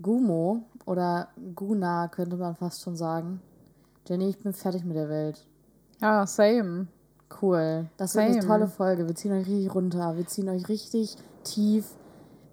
[0.00, 3.40] Gumo oder Guna könnte man fast schon sagen.
[4.06, 5.46] Jenny, ich bin fertig mit der Welt.
[6.00, 6.86] Ja, same.
[7.42, 7.86] Cool.
[7.96, 9.06] Das wird eine tolle Folge.
[9.06, 10.16] Wir ziehen euch richtig runter.
[10.16, 11.86] Wir ziehen euch richtig tief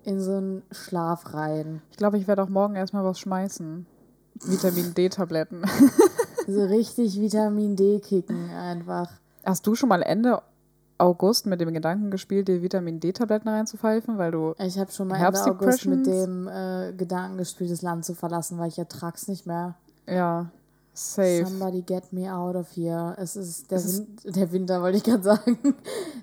[0.03, 1.81] in so einen Schlaf rein.
[1.91, 3.85] Ich glaube, ich werde auch morgen erstmal was schmeißen.
[4.45, 5.63] Vitamin D-Tabletten.
[6.47, 9.11] so richtig Vitamin D kicken einfach.
[9.45, 10.41] Hast du schon mal Ende
[10.97, 14.53] August mit dem Gedanken gespielt, dir Vitamin D-Tabletten reinzupfeifen, weil du.
[14.57, 18.57] Ich habe schon mal Ende August mit dem äh, Gedanken gespielt, das Land zu verlassen,
[18.57, 19.75] weil ich ertrag's nicht mehr.
[20.07, 20.51] Ja.
[20.95, 21.45] Safe.
[21.45, 23.15] Somebody get me out of here.
[23.17, 25.57] Es ist der, es Win der Winter, wollte ich gerade sagen.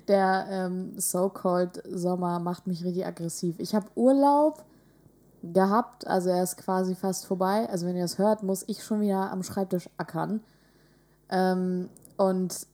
[0.07, 3.59] Der ähm, so-called Sommer macht mich richtig aggressiv.
[3.59, 4.63] Ich habe Urlaub
[5.43, 7.67] gehabt, also er ist quasi fast vorbei.
[7.69, 10.41] Also wenn ihr das hört, muss ich schon wieder am Schreibtisch ackern.
[11.29, 12.67] Ähm, und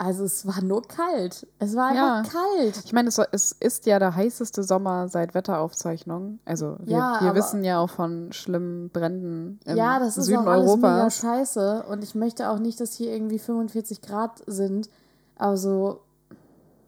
[0.00, 1.46] also es war nur kalt.
[1.58, 2.40] Es war einfach ja.
[2.56, 2.80] kalt.
[2.86, 6.38] Ich meine, es, es, ist ja der heißeste Sommer seit Wetteraufzeichnung.
[6.46, 10.46] Also wir, ja, wir wissen ja auch von schlimmen Bränden im ja, das Süden ist
[10.46, 10.90] auch Europas.
[10.90, 11.84] Alles mega scheiße.
[11.90, 14.88] Und ich möchte auch nicht, dass hier irgendwie 45 Grad sind.
[15.36, 16.00] Aber so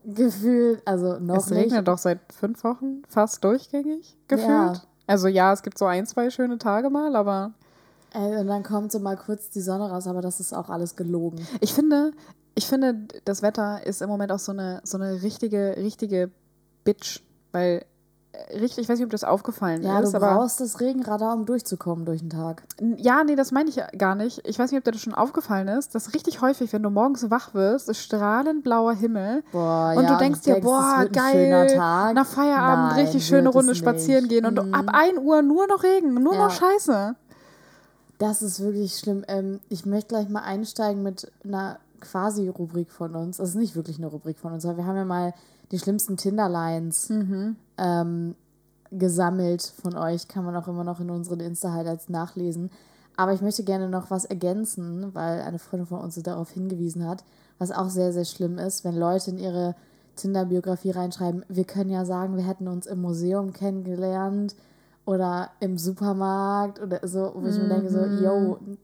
[0.06, 1.88] gefühlt, also noch Es regnet nicht.
[1.88, 4.48] doch seit fünf Wochen fast durchgängig gefühlt.
[4.48, 4.82] Ja.
[5.06, 7.52] Also ja, es gibt so ein, zwei schöne Tage mal, aber...
[8.14, 11.46] Und dann kommt so mal kurz die Sonne raus, aber das ist auch alles gelogen.
[11.60, 12.12] Ich finde,
[12.54, 16.30] ich finde, das Wetter ist im Moment auch so eine, so eine richtige, richtige
[16.84, 17.20] Bitch,
[17.52, 17.84] weil
[18.32, 20.12] äh, richtig, ich weiß nicht, ob das aufgefallen ja, ist.
[20.12, 22.62] Ja, du brauchst das Regenradar, um durchzukommen durch den Tag.
[22.96, 24.46] Ja, nee, das meine ich gar nicht.
[24.46, 27.30] Ich weiß nicht, ob dir das schon aufgefallen ist, dass richtig häufig, wenn du morgens
[27.30, 31.76] wach wirst, ist strahlend blauer Himmel boah, und ja, du denkst dir, denkst, boah, geil,
[31.76, 34.74] nach Feierabend Nein, richtig schöne Runde spazieren gehen und mhm.
[34.74, 36.46] ab 1 Uhr nur noch Regen, nur ja.
[36.46, 37.16] noch Scheiße.
[38.18, 39.24] Das ist wirklich schlimm.
[39.26, 43.38] Ähm, ich möchte gleich mal einsteigen mit einer quasi Rubrik von uns.
[43.38, 45.34] Das ist nicht wirklich eine Rubrik von uns, aber wir haben ja mal
[45.70, 47.56] die schlimmsten Tinderlines mhm.
[47.78, 48.34] ähm,
[48.90, 50.28] gesammelt von euch.
[50.28, 52.70] Kann man auch immer noch in unseren Insta-Highlights nachlesen.
[53.16, 57.24] Aber ich möchte gerne noch was ergänzen, weil eine Freundin von uns darauf hingewiesen hat,
[57.58, 59.74] was auch sehr, sehr schlimm ist, wenn Leute in ihre
[60.16, 64.54] Tinder-Biografie reinschreiben, wir können ja sagen, wir hätten uns im Museum kennengelernt
[65.04, 67.62] oder im Supermarkt oder so, wo ich mhm.
[67.62, 68.78] mir denke, so, mhm.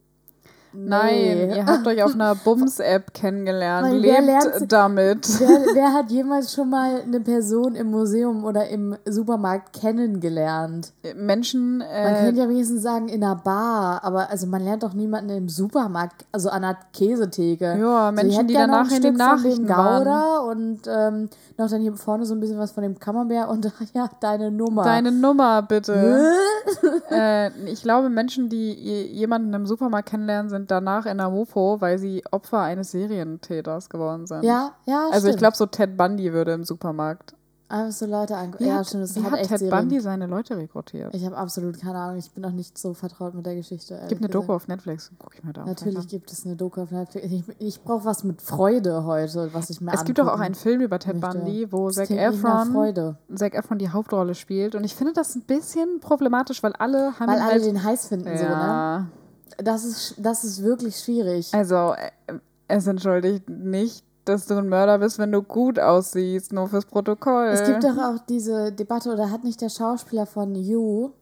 [0.79, 3.89] Yo, Nein, ihr habt euch auf einer Bums-App kennengelernt.
[3.89, 5.29] Weil Lebt damit.
[5.41, 10.93] Wer, wer, hat jemals schon mal eine Person im Museum oder im Supermarkt kennengelernt?
[11.17, 11.81] Menschen.
[11.81, 15.31] Äh, man könnte ja wenigstens sagen in einer Bar, aber also man lernt doch niemanden
[15.31, 17.77] im Supermarkt, also an einer Käsetheke.
[17.79, 22.25] Ja, Menschen, also die danach in den Nachrichten Gouda und ähm, noch dann hier vorne
[22.25, 24.85] so ein bisschen was von dem Camembert und ja, deine Nummer.
[24.85, 26.33] Deine Nummer, bitte.
[27.11, 31.99] äh, ich glaube, Menschen, die jemanden im Supermarkt kennenlernen, sind danach in der Mofo, weil
[31.99, 34.45] sie Opfer eines Serientäters geworden sind.
[34.45, 35.35] Ja, ja, Also stimmt.
[35.35, 37.35] ich glaube, so Ted Bundy würde im Supermarkt
[37.71, 38.65] Einfach so Leute angucken.
[38.65, 39.03] Ja, stimmt.
[39.03, 39.71] Das wie hat, hat Ted Serien.
[39.71, 41.15] Bundy seine Leute rekrutiert?
[41.15, 42.17] Ich habe absolut keine Ahnung.
[42.17, 44.01] Ich bin noch nicht so vertraut mit der Geschichte.
[44.09, 45.11] Gibt eine Doku auf Netflix.
[45.19, 46.07] Guck ich mir da Natürlich an.
[46.07, 47.27] gibt es eine Doku auf Netflix.
[47.27, 50.55] Ich, ich brauche was mit Freude heute, was ich mir Es gibt doch auch einen
[50.55, 51.41] Film über Ted möchte.
[51.41, 54.75] Bundy, wo Zac Efron, Zac Efron die Hauptrolle spielt.
[54.75, 58.09] Und ich finde das ein bisschen problematisch, weil alle haben Weil alle halt, den heiß
[58.09, 58.39] finden, ja.
[58.39, 59.07] so, ne?
[59.57, 61.53] Das ist, das ist wirklich schwierig.
[61.55, 62.39] Also, äh,
[62.69, 67.47] es entschuldigt nicht dass du ein Mörder bist, wenn du gut aussiehst, nur fürs Protokoll.
[67.47, 71.13] Es gibt doch auch diese Debatte, oder hat nicht der Schauspieler von You,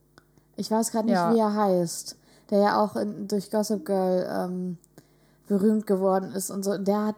[0.57, 1.33] ich weiß gerade nicht, ja.
[1.33, 2.17] wie er heißt,
[2.51, 4.79] der ja auch in, durch Gossip Girl ähm,
[5.47, 7.17] berühmt geworden ist und so, der hat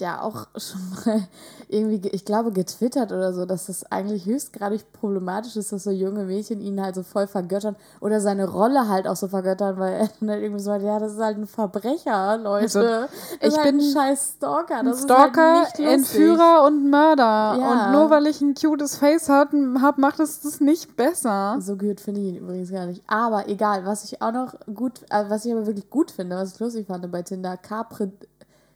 [0.00, 1.28] ja auch schon mal
[1.68, 6.24] irgendwie, ich glaube, getwittert oder so, dass das eigentlich höchstgradig problematisch ist, dass so junge
[6.24, 10.08] Mädchen ihn halt so voll vergöttern oder seine Rolle halt auch so vergöttern, weil er
[10.20, 12.62] dann halt irgendwie so, ja, das ist halt ein Verbrecher, Leute.
[12.62, 14.82] Also, ich halt bin ein scheiß Stalker.
[14.82, 17.56] Das ein Stalker, halt Entführer und Mörder.
[17.58, 17.86] Ja.
[17.86, 21.56] Und nur weil ich ein cutes Face habe, macht es das nicht besser.
[21.60, 23.02] So gut finde ich ihn übrigens gar nicht.
[23.06, 26.54] Aber egal, was ich auch noch gut, also was ich aber wirklich gut finde, was
[26.54, 28.12] ich lustig fand bei Tinder, Carpe,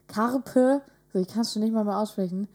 [0.09, 0.81] Carpe
[1.16, 2.47] so, ich kann es schon nicht mal mehr aussprechen.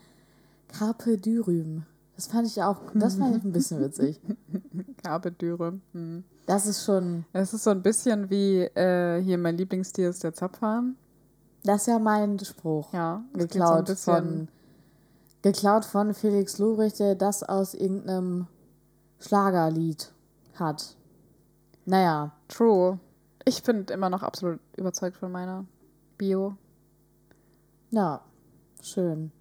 [0.68, 1.84] Carpe Dürüm.
[2.16, 4.22] Das fand ich auch, das fand ich ein bisschen witzig.
[5.04, 5.82] Carpe Dürüm.
[5.94, 6.24] Hm.
[6.46, 7.26] Das ist schon.
[7.34, 10.96] Es ist so ein bisschen wie äh, hier mein Lieblingstier ist der Zapfhahn.
[11.64, 12.94] Das ist ja mein Spruch.
[12.94, 14.48] Ja, geklaut so von
[15.42, 18.48] geklaut von Felix Lurich, der das aus irgendeinem
[19.20, 20.12] Schlagerlied
[20.56, 20.96] hat.
[21.86, 22.32] Naja.
[22.48, 23.00] True.
[23.46, 25.66] Ich bin immer noch absolut überzeugt von meiner
[26.18, 26.56] Bio.
[27.90, 28.22] Ja.
[28.82, 29.32] Schön.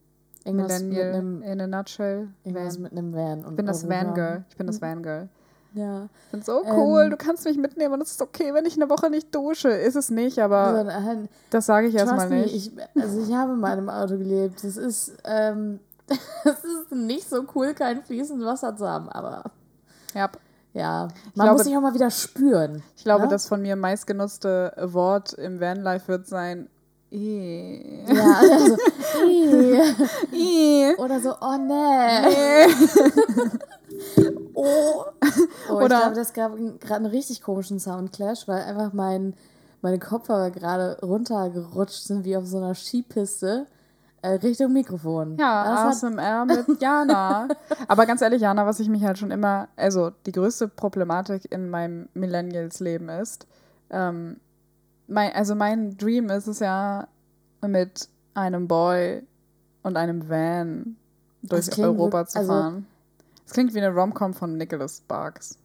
[0.45, 2.29] Irgendwas Millennial mit einem, in a nutshell.
[2.45, 2.83] Irgendwas Van.
[2.83, 3.45] mit einem Van.
[3.51, 4.45] ich bin das Van-Girl.
[4.49, 5.29] Ich bin das Van-Girl.
[5.75, 6.09] Ja.
[6.27, 8.75] Ich bin so cool, ähm, du kannst mich mitnehmen und es ist okay, wenn ich
[8.75, 9.69] eine Woche nicht dusche.
[9.69, 12.55] Ist es nicht, aber also, das sage ich erstmal nicht.
[12.55, 14.65] Ich, also ich habe in meinem Auto gelebt.
[14.65, 15.79] Es ist, ähm,
[16.09, 19.45] es ist nicht so cool, kein fließendes Wasser zu haben, aber
[20.15, 20.29] ja.
[20.73, 22.85] Ja, man glaube, muss sich auch mal wieder spüren.
[22.97, 23.29] Ich glaube, ne?
[23.29, 26.69] das von mir meistgenutzte Wort im Vanlife wird sein.
[27.11, 28.77] Ja, also,
[29.27, 29.81] I.
[30.33, 30.95] I.
[30.97, 32.67] Oder so, oh nee.
[34.55, 35.05] oh.
[35.69, 35.73] oh.
[35.73, 39.35] Oder ich glaube, das gab gerade einen richtig komischen Soundclash, weil einfach mein,
[39.83, 43.67] meine Kopfhörer gerade runtergerutscht sind wie auf so einer Skipiste.
[44.23, 45.37] Äh, Richtung Mikrofon.
[45.39, 47.49] Ja, das ASMR mit Jana.
[47.89, 51.71] Aber ganz ehrlich, Jana, was ich mich halt schon immer, also die größte Problematik in
[51.71, 53.47] meinem Millennials-Leben ist,
[53.89, 54.39] ähm,
[55.11, 57.09] mein, also mein Dream ist es ja,
[57.63, 59.23] mit einem Boy
[59.83, 60.97] und einem Van
[61.43, 62.87] durch Europa zu also fahren.
[63.47, 65.59] Es klingt wie eine Romcom von Nicholas Sparks.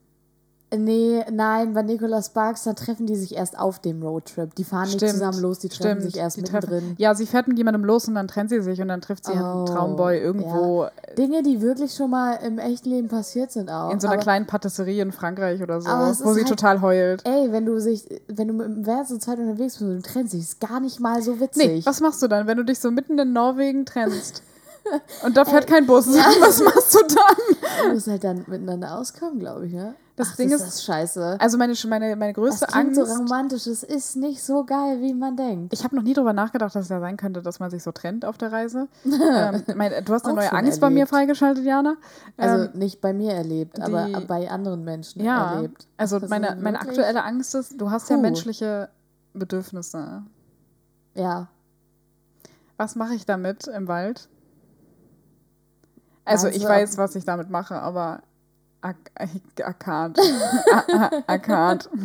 [0.78, 4.54] Nee, nein, bei Nicolas Sparks, da treffen die sich erst auf dem Roadtrip.
[4.56, 6.96] Die fahren stimmt, nicht zusammen los, die treffen stimmt, sich erst mittendrin.
[6.98, 9.34] Ja, sie fährt mit jemandem los und dann trennt sie sich und dann trifft sie
[9.34, 10.84] oh, einen Traumboy irgendwo.
[10.84, 10.92] Ja.
[11.18, 13.92] Dinge, die wirklich schon mal im echten Leben passiert sind auch.
[13.92, 17.26] In so einer aber, kleinen Patisserie in Frankreich oder so, wo sie halt, total heult.
[17.26, 20.42] Ey, wenn du sich, wenn du Van so Zeit unterwegs bist und du trennst dich,
[20.42, 21.68] ist gar nicht mal so witzig.
[21.68, 24.44] Nee, was machst du dann, wenn du dich so mitten in Norwegen trennst?
[25.24, 26.16] Und da fährt kein Bus.
[26.16, 26.26] Ja.
[26.40, 27.58] Was machst du dann?
[27.84, 29.96] Du musst halt dann miteinander auskommen, glaube ich, ne?
[30.16, 31.38] Das Ach, Ding ist, ist scheiße.
[31.42, 32.96] Also meine, meine, meine größte das Angst.
[32.96, 35.74] so romantisch, es ist nicht so geil, wie man denkt.
[35.74, 37.92] Ich habe noch nie darüber nachgedacht, dass es ja sein könnte, dass man sich so
[37.92, 38.88] trennt auf der Reise.
[39.06, 40.82] ähm, mein, du hast eine neue Angst erlebt.
[40.82, 41.98] bei mir freigeschaltet, Jana.
[42.38, 45.86] Also ähm, nicht bei mir erlebt, aber bei anderen Menschen ja, erlebt.
[45.98, 48.14] Also meine, meine aktuelle Angst ist, du hast Puh.
[48.14, 48.90] ja menschliche
[49.34, 50.24] Bedürfnisse.
[51.14, 51.50] Ja.
[52.78, 54.30] Was mache ich damit im Wald?
[56.26, 58.22] Also, also ich weiß, was ich damit mache, aber
[58.82, 60.20] Akkad.
[61.28, 61.90] Akkad.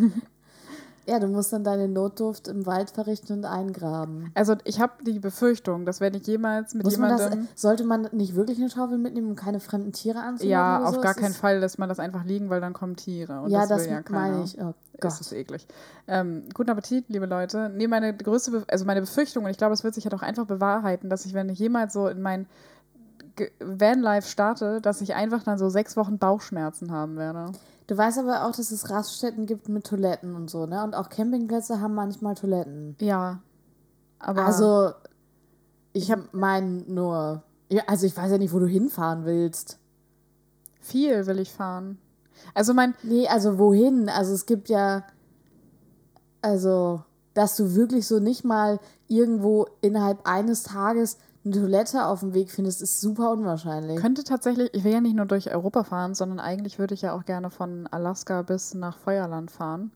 [1.07, 4.31] Ja, du musst dann deine Notdurft im Wald verrichten und eingraben.
[4.35, 7.29] Also ich habe die Befürchtung, dass wenn ich jemals mit Muss jemandem...
[7.31, 10.53] Man das, sollte man nicht wirklich eine Schaufel mitnehmen, um keine fremden Tiere anzunehmen?
[10.53, 11.01] Ja, auf so?
[11.01, 13.41] gar keinen Fall lässt man das einfach liegen, weil dann kommen Tiere.
[13.41, 14.57] Und ja, das, das ja meine ich.
[14.61, 14.77] Oh Gott.
[15.01, 15.67] Das ist eklig.
[16.07, 17.73] Ähm, guten Appetit, liebe Leute.
[17.75, 20.21] Nee, meine größte, Be also meine Befürchtung, und ich glaube, es wird sich ja halt
[20.21, 22.47] doch einfach bewahrheiten, dass ich, wenn ich jemals so in mein
[23.61, 27.53] Vanlife starte, dass ich einfach dann so sechs Wochen Bauchschmerzen haben werde.
[27.87, 30.85] Du weißt aber auch, dass es Raststätten gibt mit Toiletten und so, ne?
[30.85, 32.97] Und auch Campingplätze haben manchmal Toiletten.
[33.01, 33.41] Ja.
[34.21, 34.93] Aber also,
[35.93, 37.43] ich habe meinen nur.
[37.69, 39.79] Ja, also, ich weiß ja nicht, wo du hinfahren willst.
[40.81, 41.99] Viel will ich fahren.
[42.55, 42.95] Also, mein.
[43.03, 44.09] Nee, also, wohin?
[44.09, 45.05] Also, es gibt ja.
[46.43, 47.03] Also,
[47.35, 48.79] dass du wirklich so nicht mal
[49.09, 53.99] irgendwo innerhalb eines Tages eine Toilette auf dem Weg findest, ist super unwahrscheinlich.
[53.99, 57.15] Könnte tatsächlich, ich will ja nicht nur durch Europa fahren, sondern eigentlich würde ich ja
[57.15, 59.91] auch gerne von Alaska bis nach Feuerland fahren.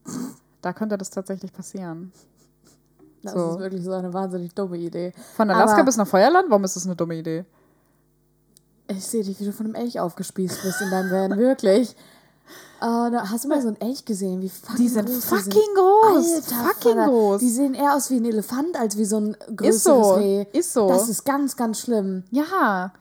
[0.62, 2.12] Da könnte das tatsächlich passieren.
[3.23, 3.50] Das so.
[3.52, 5.12] ist wirklich so eine wahnsinnig dumme Idee.
[5.37, 6.49] Von Alaska Aber bis nach Feuerland?
[6.49, 7.44] Warum ist das eine dumme Idee?
[8.88, 11.97] Ich sehe dich, wie du von einem Elch aufgespießt bist in deinem Van, wirklich.
[12.81, 14.43] Uh, hast du mal so ein Elch gesehen?
[14.43, 15.75] Wie fucking die sind groß fucking die sind.
[15.75, 16.35] groß.
[16.35, 17.11] Alter, fucking Vater.
[17.11, 17.41] groß.
[17.41, 20.12] Die sehen eher aus wie ein Elefant als wie so ein größeres ist so.
[20.14, 20.46] Reh.
[20.52, 20.88] Ist so.
[20.88, 22.25] Das ist ganz, ganz schlimm.
[22.31, 22.93] Ja.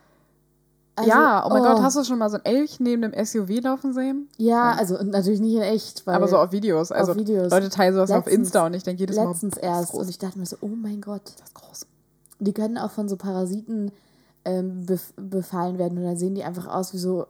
[0.95, 1.65] Also, ja, oh mein oh.
[1.65, 4.29] Gott, hast du schon mal so ein Elch neben dem SUV laufen sehen?
[4.37, 4.77] Ja, ja.
[4.77, 6.07] also natürlich nicht in echt.
[6.07, 6.91] aber so auf Videos.
[6.91, 7.51] Also auf Videos.
[7.51, 9.27] Leute teilen sowas letztens, auf Insta und ich denke jedes Mal.
[9.27, 9.93] Letztens erst.
[9.93, 11.23] Und ich dachte mir so, oh mein Gott.
[11.25, 11.85] Das ist groß.
[12.39, 13.91] Die können auch von so Parasiten
[14.45, 14.85] ähm,
[15.17, 17.25] befallen werden und dann sehen die einfach aus wie so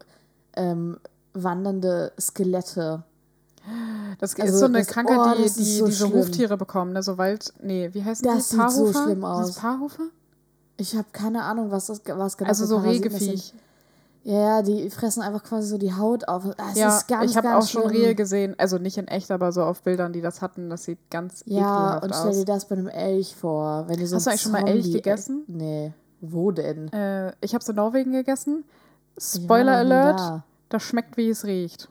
[0.56, 0.98] ähm,
[1.34, 3.04] wandernde Skelette.
[4.20, 6.20] Das also ist so eine Krankheit, oh, die, die so diese schlimm.
[6.20, 7.02] Huftiere bekommen, ne?
[7.02, 7.54] So Wald.
[7.62, 8.50] Nee, wie heißt das?
[8.50, 9.50] Das sieht so schlimm aus.
[9.50, 10.04] Ist das Paarhufer?
[10.78, 13.54] Ich habe keine Ahnung, was das was genau Also so Rehgefiech.
[14.26, 16.44] Ja, die fressen einfach quasi so die Haut auf.
[16.56, 19.52] Das ja, ist ganz, ich habe auch schon Rehe gesehen, also nicht in echt, aber
[19.52, 20.70] so auf Bildern, die das hatten.
[20.70, 23.84] Das sieht ganz ja, und stell dir das bei einem Elch vor.
[23.88, 25.44] Wenn du so Hast du eigentlich schon mal Elch gegessen?
[25.48, 25.94] Nee.
[26.22, 26.92] Wo denn?
[26.94, 28.64] Äh, ich habe es in Norwegen gegessen.
[29.18, 30.20] Spoiler ja, Alert.
[30.20, 30.44] Da.
[30.74, 31.88] Das schmeckt, wie es riecht.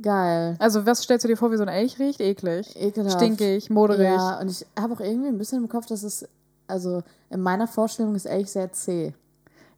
[0.00, 0.54] Geil.
[0.60, 2.20] Also, was stellst du dir vor, wie so ein Elch riecht?
[2.20, 2.80] Eklig.
[2.80, 3.16] Ekelhaft.
[3.16, 4.06] Stinkig, moderig.
[4.06, 6.28] Ja, und ich habe auch irgendwie ein bisschen im Kopf, dass es,
[6.68, 9.12] also in meiner Vorstellung ist Elch sehr zäh.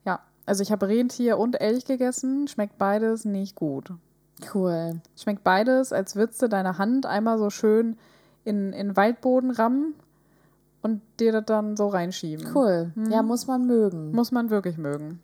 [0.04, 2.48] Ja, also ich habe Rentier und Elch gegessen.
[2.48, 3.94] Schmeckt beides nicht gut.
[4.52, 5.00] Cool.
[5.16, 7.96] Schmeckt beides, als würdest du deine Hand einmal so schön
[8.44, 9.94] in, in Waldboden rammen
[10.82, 12.46] und dir das dann so reinschieben.
[12.54, 12.92] Cool.
[12.94, 13.10] Hm?
[13.10, 14.12] Ja, muss man mögen.
[14.12, 15.22] Muss man wirklich mögen.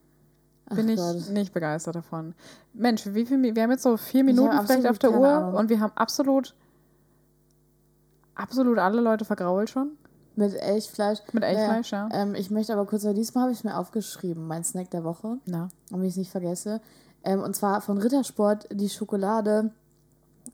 [0.71, 1.29] Bin ich Gott.
[1.31, 2.35] nicht begeistert davon.
[2.73, 5.55] Mensch, wie viel, wir haben jetzt so vier Minuten vielleicht auf der Uhr Ahnung.
[5.55, 6.55] und wir haben absolut,
[8.35, 9.91] absolut alle Leute vergrault schon.
[10.37, 11.21] Mit Elchfleisch.
[11.33, 12.09] Mit Elchfleisch, ja.
[12.11, 12.23] ja.
[12.23, 15.05] Ähm, ich möchte aber kurz, weil diesmal habe ich es mir aufgeschrieben, mein Snack der
[15.05, 15.39] Woche.
[15.47, 15.69] Na.
[15.91, 16.81] Damit ich es nicht vergesse.
[17.23, 19.71] Ähm, und zwar von Rittersport die Schokolade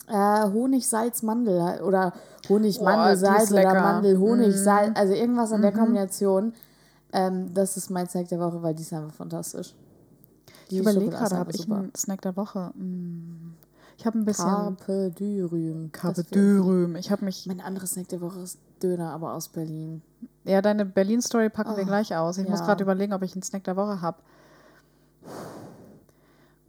[0.09, 2.13] äh, Honig, Salz, Mandel oder
[2.49, 4.59] Honig, Mandel, Salz oder Mandel, Honig, mm.
[4.59, 4.99] Salz.
[4.99, 5.63] Also irgendwas in mhm.
[5.63, 6.53] der Kombination.
[7.13, 9.75] Ähm, das ist mein Snack der Woche, weil die ist einfach fantastisch.
[10.71, 12.73] Ich überlege gerade, habe ich einen Snack der Woche?
[12.75, 13.55] Hm.
[13.99, 14.47] Ich habe ein bisschen.
[14.47, 15.93] Carpe Dürüm.
[15.93, 16.97] Carpe Dürüm.
[16.97, 17.47] Ich habe mich.
[17.47, 20.03] Mein anderes Snack der Woche ist Döner, aber aus Berlin.
[20.45, 22.39] Ja, deine Berlin-Story packen oh, wir gleich aus.
[22.39, 22.51] Ich ja.
[22.51, 24.19] muss gerade überlegen, ob ich einen Snack der Woche habe.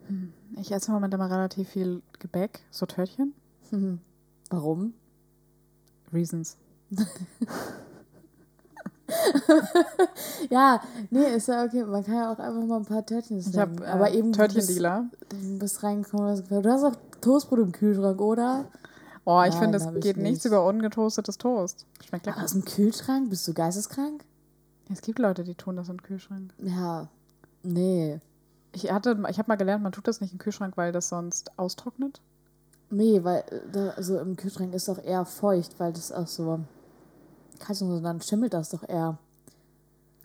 [0.07, 0.33] Hm.
[0.57, 3.33] Ich esse im Moment immer relativ viel Gebäck, so Törtchen.
[4.49, 4.93] Warum?
[6.11, 6.57] Reasons.
[10.49, 11.83] ja, nee, ist ja okay.
[11.83, 13.79] Man kann ja auch einfach mal ein paar Törtchen snacken.
[13.79, 15.05] Ich habe äh, Törtchendealer.
[15.29, 18.65] Du bist reingekommen, du hast auch Toastbrot im Kühlschrank, oder?
[19.23, 21.85] Oh, ich finde, es geht nichts über ungetoastetes Toast.
[22.03, 22.43] Schmeckt lecker.
[22.43, 23.29] aus dem Kühlschrank?
[23.29, 24.23] Bist du geisteskrank?
[24.91, 26.53] Es gibt Leute, die tun das im Kühlschrank.
[26.57, 27.07] Ja,
[27.63, 28.19] nee.
[28.73, 31.57] Ich hatte, ich habe mal gelernt, man tut das nicht im Kühlschrank, weil das sonst
[31.57, 32.19] austrocknet.
[32.89, 36.59] Nee, weil da, also im Kühlschrank ist doch eher feucht, weil das auch so
[37.69, 39.17] ist dann schimmelt das doch eher.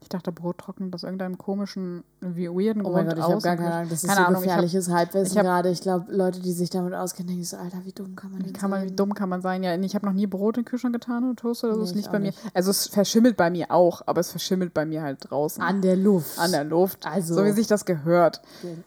[0.06, 3.24] Ich dachte, Brot trocknet aus irgendeinem komischen, wie weirden oh Grund Gott, ich.
[3.24, 5.68] Ich habe gar keine Ahnung, das ist keine so Ahnung, gefährliches hab, Halbwissen gerade.
[5.70, 8.52] Ich glaube, Leute, die sich damit auskennen, denken so, Alter, wie dumm kann man wie
[8.52, 8.80] kann sein?
[8.82, 9.64] Man, wie dumm kann man sein?
[9.64, 11.80] Ja, ich habe noch nie Brot in den Kühlschrank getan oder Toast oder so.
[11.80, 12.32] Nee, ist nicht bei mir.
[12.54, 15.60] Also es verschimmelt bei mir auch, aber es verschimmelt bei mir halt draußen.
[15.60, 16.38] An der Luft.
[16.38, 17.04] An der Luft.
[17.04, 17.34] Also.
[17.34, 18.42] So wie sich das gehört.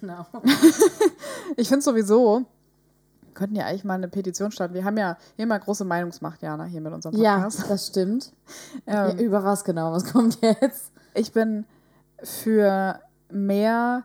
[0.00, 0.26] Genau.
[1.56, 2.44] ich finde sowieso,
[3.34, 4.74] könnten ja eigentlich mal eine Petition starten.
[4.74, 7.58] Wir haben ja immer große Meinungsmacht, Jana, hier mit unserem Podcast.
[7.60, 8.32] Ja, das stimmt.
[8.86, 9.92] ähm, Über was genau?
[9.92, 10.92] Was kommt jetzt?
[11.14, 11.64] Ich bin
[12.22, 13.00] für
[13.30, 14.04] mehr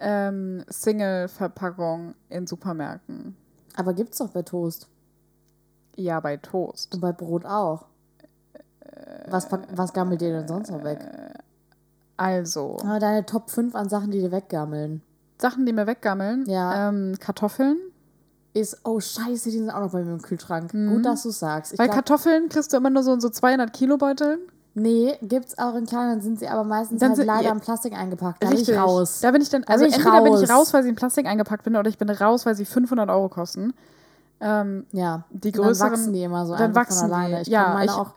[0.00, 3.36] ähm, Single-Verpackung in Supermärkten.
[3.76, 4.88] Aber gibt's doch bei Toast.
[5.96, 6.94] Ja, bei Toast.
[6.94, 7.86] Und bei Brot auch.
[9.28, 11.00] was, was gammelt dir denn sonst noch weg?
[12.16, 12.78] Also.
[12.80, 15.02] Aber deine Top 5 an Sachen, die dir weggammeln.
[15.38, 16.44] Sachen, die mir weggammeln?
[16.46, 16.88] Ja.
[16.88, 17.78] Ähm, Kartoffeln
[18.56, 20.72] ist, oh scheiße, die sind auch noch bei mir im Kühlschrank.
[20.72, 20.94] Mhm.
[20.94, 21.72] Gut, dass du sagst.
[21.72, 24.38] Ich Weil glaub, Kartoffeln kriegst du immer nur so in so 200 Kilo Beuteln.
[24.74, 27.94] Nee, gibt's auch in kleinen, sind sie aber meistens dann halt sind, leider in Plastik
[27.94, 28.42] eingepackt.
[28.42, 28.66] Da richtig.
[28.66, 29.20] bin ich raus.
[29.22, 30.24] Da bin ich dann, also bin entweder raus.
[30.24, 32.66] bin ich raus, weil sie in Plastik eingepackt bin, oder ich bin raus, weil sie
[32.66, 33.72] 500 Euro kosten.
[34.38, 35.78] Ähm, ja, die größeren.
[35.78, 37.40] Dann wachsen die immer so dann wachsen von alleine.
[37.40, 38.12] Ich ja, ich, auch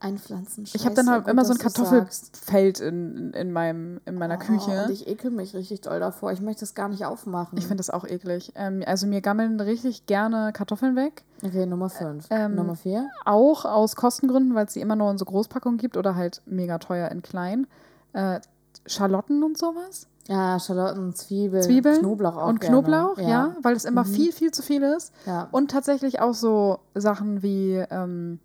[0.00, 0.66] einpflanzen.
[0.66, 4.44] Scheiße, ich habe dann halt immer so ein Kartoffelfeld in, in, meinem, in meiner oh,
[4.44, 4.84] Küche.
[4.84, 6.32] Und ich ekel mich richtig doll davor.
[6.32, 7.58] Ich möchte das gar nicht aufmachen.
[7.58, 8.52] Ich finde das auch eklig.
[8.56, 11.22] Ähm, also mir gammeln richtig gerne Kartoffeln weg.
[11.44, 12.26] Okay, Nummer 5.
[12.30, 13.08] Ähm, Nummer 4?
[13.24, 16.78] Auch aus Kostengründen, weil es sie immer nur in so Großpackungen gibt oder halt mega
[16.78, 17.66] teuer in klein.
[18.12, 18.40] Äh,
[18.86, 20.06] Schalotten und sowas.
[20.28, 22.48] Ja, Schalotten, Zwiebeln, Zwiebeln Knoblauch auch.
[22.48, 22.76] Und gerne.
[22.76, 23.28] Knoblauch, ja.
[23.28, 23.56] ja.
[23.62, 24.12] weil es immer mhm.
[24.12, 25.12] viel, viel zu viel ist.
[25.26, 25.48] Ja.
[25.50, 28.38] Und tatsächlich auch so Sachen wie ähm,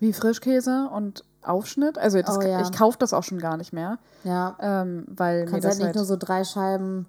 [0.00, 1.98] wie Frischkäse und Aufschnitt.
[1.98, 2.60] Also das, oh, ja.
[2.62, 3.98] ich kaufe das auch schon gar nicht mehr.
[4.24, 4.56] Ja.
[4.60, 7.06] Ähm, weil du kannst halt nicht halt nur so drei Scheiben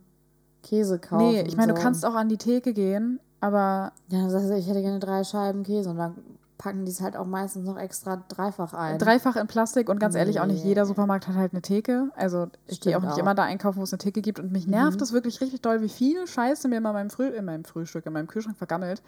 [0.64, 1.32] Käse kaufen.
[1.32, 1.76] Nee, ich meine, so.
[1.76, 3.94] du kannst auch an die Theke gehen, aber.
[4.10, 6.16] Ja, das heißt, ich hätte gerne drei Scheiben Käse und dann
[6.58, 9.00] packen die es halt auch meistens noch extra dreifach ein.
[9.00, 10.20] Dreifach in Plastik und ganz nee.
[10.20, 12.12] ehrlich, auch nicht jeder Supermarkt hat halt eine Theke.
[12.16, 13.18] Also ich gehe auch nicht auch.
[13.18, 15.00] immer da einkaufen, wo es eine Theke gibt und mich nervt mhm.
[15.00, 18.14] das wirklich richtig doll, wie viel Scheiße mir in meinem, Früh in meinem Frühstück, in
[18.14, 19.02] meinem Kühlschrank vergammelt.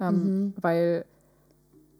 [0.00, 0.54] Ähm, mhm.
[0.58, 1.04] Weil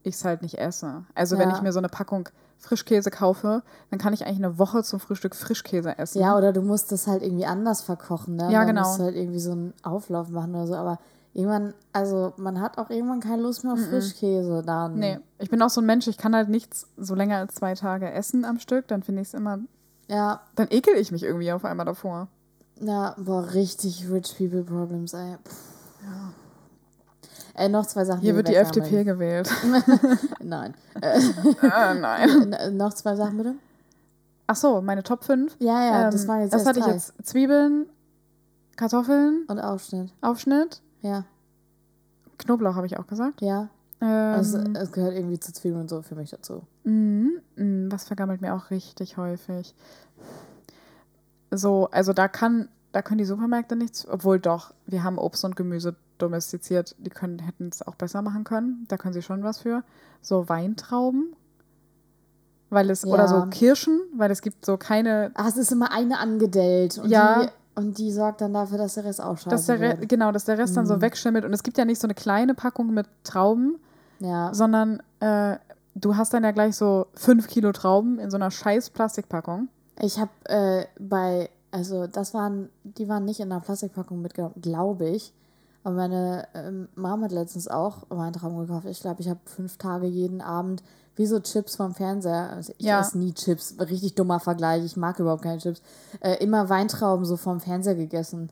[0.06, 1.04] ich es halt nicht esse.
[1.14, 1.42] Also ja.
[1.42, 5.00] wenn ich mir so eine Packung Frischkäse kaufe, dann kann ich eigentlich eine Woche zum
[5.00, 6.20] Frühstück Frischkäse essen.
[6.20, 8.50] Ja, oder du musst das halt irgendwie anders verkochen, ne?
[8.50, 8.82] Ja, dann genau.
[8.82, 10.98] Du musst halt irgendwie so einen Auflauf machen oder so, aber
[11.34, 14.98] irgendwann, also man hat auch irgendwann keine Lust mehr auf Frischkäse dann.
[14.98, 17.74] Nee, ich bin auch so ein Mensch, ich kann halt nichts so länger als zwei
[17.74, 19.58] Tage essen am Stück, dann finde ich es immer.
[20.08, 20.40] Ja.
[20.54, 22.28] Dann ekel ich mich irgendwie auf einmal davor.
[22.80, 25.36] Ja, boah, richtig rich people problems, ey.
[25.44, 25.76] Pff.
[26.04, 26.45] Ja.
[27.56, 28.20] Äh, noch zwei Sachen.
[28.20, 29.50] Hier wird die FDP gewählt.
[30.42, 30.74] nein.
[31.00, 31.20] Äh,
[31.94, 32.56] nein.
[32.76, 33.54] noch zwei Sachen bitte.
[34.46, 35.56] Ach so, meine Top 5.
[35.58, 36.88] Ja, ja, ähm, das war jetzt Das hatte drei.
[36.88, 37.86] ich jetzt Zwiebeln,
[38.76, 39.44] Kartoffeln.
[39.48, 40.12] Und Aufschnitt.
[40.20, 40.82] Aufschnitt.
[41.00, 41.24] Ja.
[42.38, 43.40] Knoblauch habe ich auch gesagt.
[43.40, 43.70] Ja.
[44.02, 46.62] Ähm, also, es gehört irgendwie zu Zwiebeln und so für mich dazu.
[46.84, 47.38] Mm,
[47.90, 49.74] was vergammelt mir auch richtig häufig.
[51.50, 55.56] So, also da kann, da können die Supermärkte nichts, obwohl doch, wir haben Obst und
[55.56, 58.84] Gemüse domestiziert, die können, hätten es auch besser machen können.
[58.88, 59.82] Da können sie schon was für.
[60.20, 61.34] So Weintrauben.
[62.70, 63.12] Weil es, ja.
[63.12, 65.30] oder so Kirschen, weil es gibt so keine.
[65.34, 66.98] Ach, es ist immer eine angedellt.
[66.98, 67.44] Und ja.
[67.44, 70.08] Die, und die sorgt dann dafür, dass der Rest auch scheiße dass der wird.
[70.08, 70.76] Genau, dass der Rest mhm.
[70.76, 71.02] dann so mhm.
[71.02, 71.44] wegschimmelt.
[71.44, 73.78] Und es gibt ja nicht so eine kleine Packung mit Trauben,
[74.18, 74.52] ja.
[74.52, 75.56] sondern äh,
[75.94, 79.68] du hast dann ja gleich so fünf Kilo Trauben in so einer scheiß Plastikpackung.
[80.00, 85.08] Ich habe äh, bei, also das waren, die waren nicht in einer Plastikpackung mitgenommen, glaube
[85.08, 85.32] ich.
[85.86, 88.86] Aber meine ähm, Mama hat letztens auch Weintrauben gekauft.
[88.86, 90.82] Ich glaube, ich habe fünf Tage jeden Abend
[91.14, 92.50] wie so Chips vom Fernseher.
[92.50, 92.98] Also ich ja.
[92.98, 93.76] esse nie Chips.
[93.78, 94.84] Richtig dummer Vergleich.
[94.84, 95.80] Ich mag überhaupt keine Chips.
[96.18, 98.50] Äh, immer Weintrauben so vom Fernseher gegessen.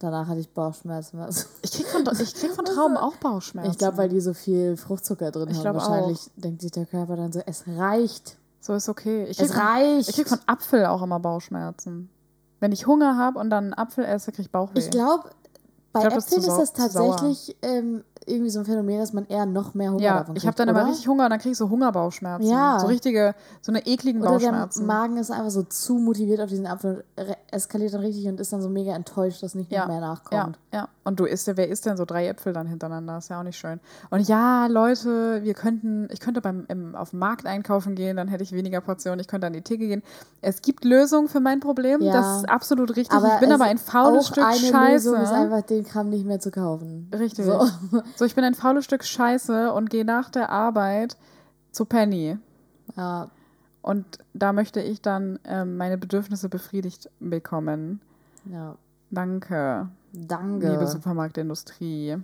[0.00, 1.20] Danach hatte ich Bauchschmerzen.
[1.20, 3.70] Also ich krieg von, ich krieg von Trauben auch Bauchschmerzen.
[3.70, 5.76] Ich glaube, weil die so viel Fruchtzucker drin ich haben.
[5.76, 6.42] Wahrscheinlich auch.
[6.42, 8.36] denkt sich der Körper dann so, es reicht.
[8.58, 9.26] So ist okay.
[9.26, 10.08] Ich es reicht.
[10.08, 12.10] ich krieg von Apfel auch immer Bauchschmerzen.
[12.58, 14.80] Wenn ich Hunger habe und dann einen Apfel esse, kriege ich Bauchweh.
[14.80, 15.30] Ich glaube,
[15.94, 19.74] Bei glaub, Äpfeln ist das tatsächlich ähm, irgendwie so ein Phänomen, dass man eher noch
[19.74, 20.38] mehr Hunger ja, davon kriegt.
[20.38, 20.80] Ich habe dann oder?
[20.80, 22.48] immer richtig Hunger und dann kriege ich so Hungerbauchschmerzen.
[22.48, 22.78] Ja.
[22.80, 24.86] So richtige, so eine ekligen oder Bauchschmerzen.
[24.86, 27.04] Der Magen ist einfach so zu motiviert auf diesen Apfel,
[27.50, 29.86] eskaliert dann richtig und ist dann so mega enttäuscht, dass nicht ja.
[29.86, 30.58] mehr nachkommt.
[30.72, 30.88] Ja, ja.
[31.04, 33.18] Und du isst ja, wer isst denn so drei Äpfel dann hintereinander?
[33.18, 33.78] Ist ja auch nicht schön.
[34.10, 38.28] Und ja, Leute, wir könnten, ich könnte beim im, auf dem Markt einkaufen gehen, dann
[38.28, 40.02] hätte ich weniger Portionen, ich könnte an die Theke gehen.
[40.40, 42.12] Es gibt Lösungen für mein Problem, ja.
[42.12, 43.16] das ist absolut richtig.
[43.16, 45.10] Aber ich bin aber ein faules Stück eine Scheiße.
[45.10, 47.10] Lösung ist einfach den Kram nicht mehr zu kaufen.
[47.12, 47.44] Richtig.
[47.44, 47.68] So,
[48.16, 51.16] so ich bin ein faules Stück Scheiße und gehe nach der Arbeit
[51.72, 52.38] zu Penny.
[52.96, 53.30] Ja.
[53.82, 58.00] Und da möchte ich dann ähm, meine Bedürfnisse befriedigt bekommen.
[58.46, 58.76] Ja.
[59.10, 59.88] Danke.
[60.12, 60.70] Danke.
[60.70, 62.16] Liebe Supermarktindustrie.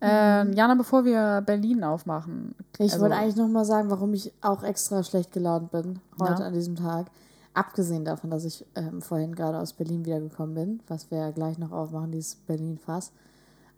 [0.00, 2.54] Ähm, Jana, bevor wir Berlin aufmachen.
[2.78, 6.48] Ich also, wollte eigentlich nochmal sagen, warum ich auch extra schlecht gelaunt bin heute ja.
[6.48, 7.06] an diesem Tag.
[7.54, 11.58] Abgesehen davon, dass ich ähm, vorhin gerade aus Berlin wiedergekommen bin, was wir ja gleich
[11.58, 13.12] noch aufmachen, dieses Berlin-Fass.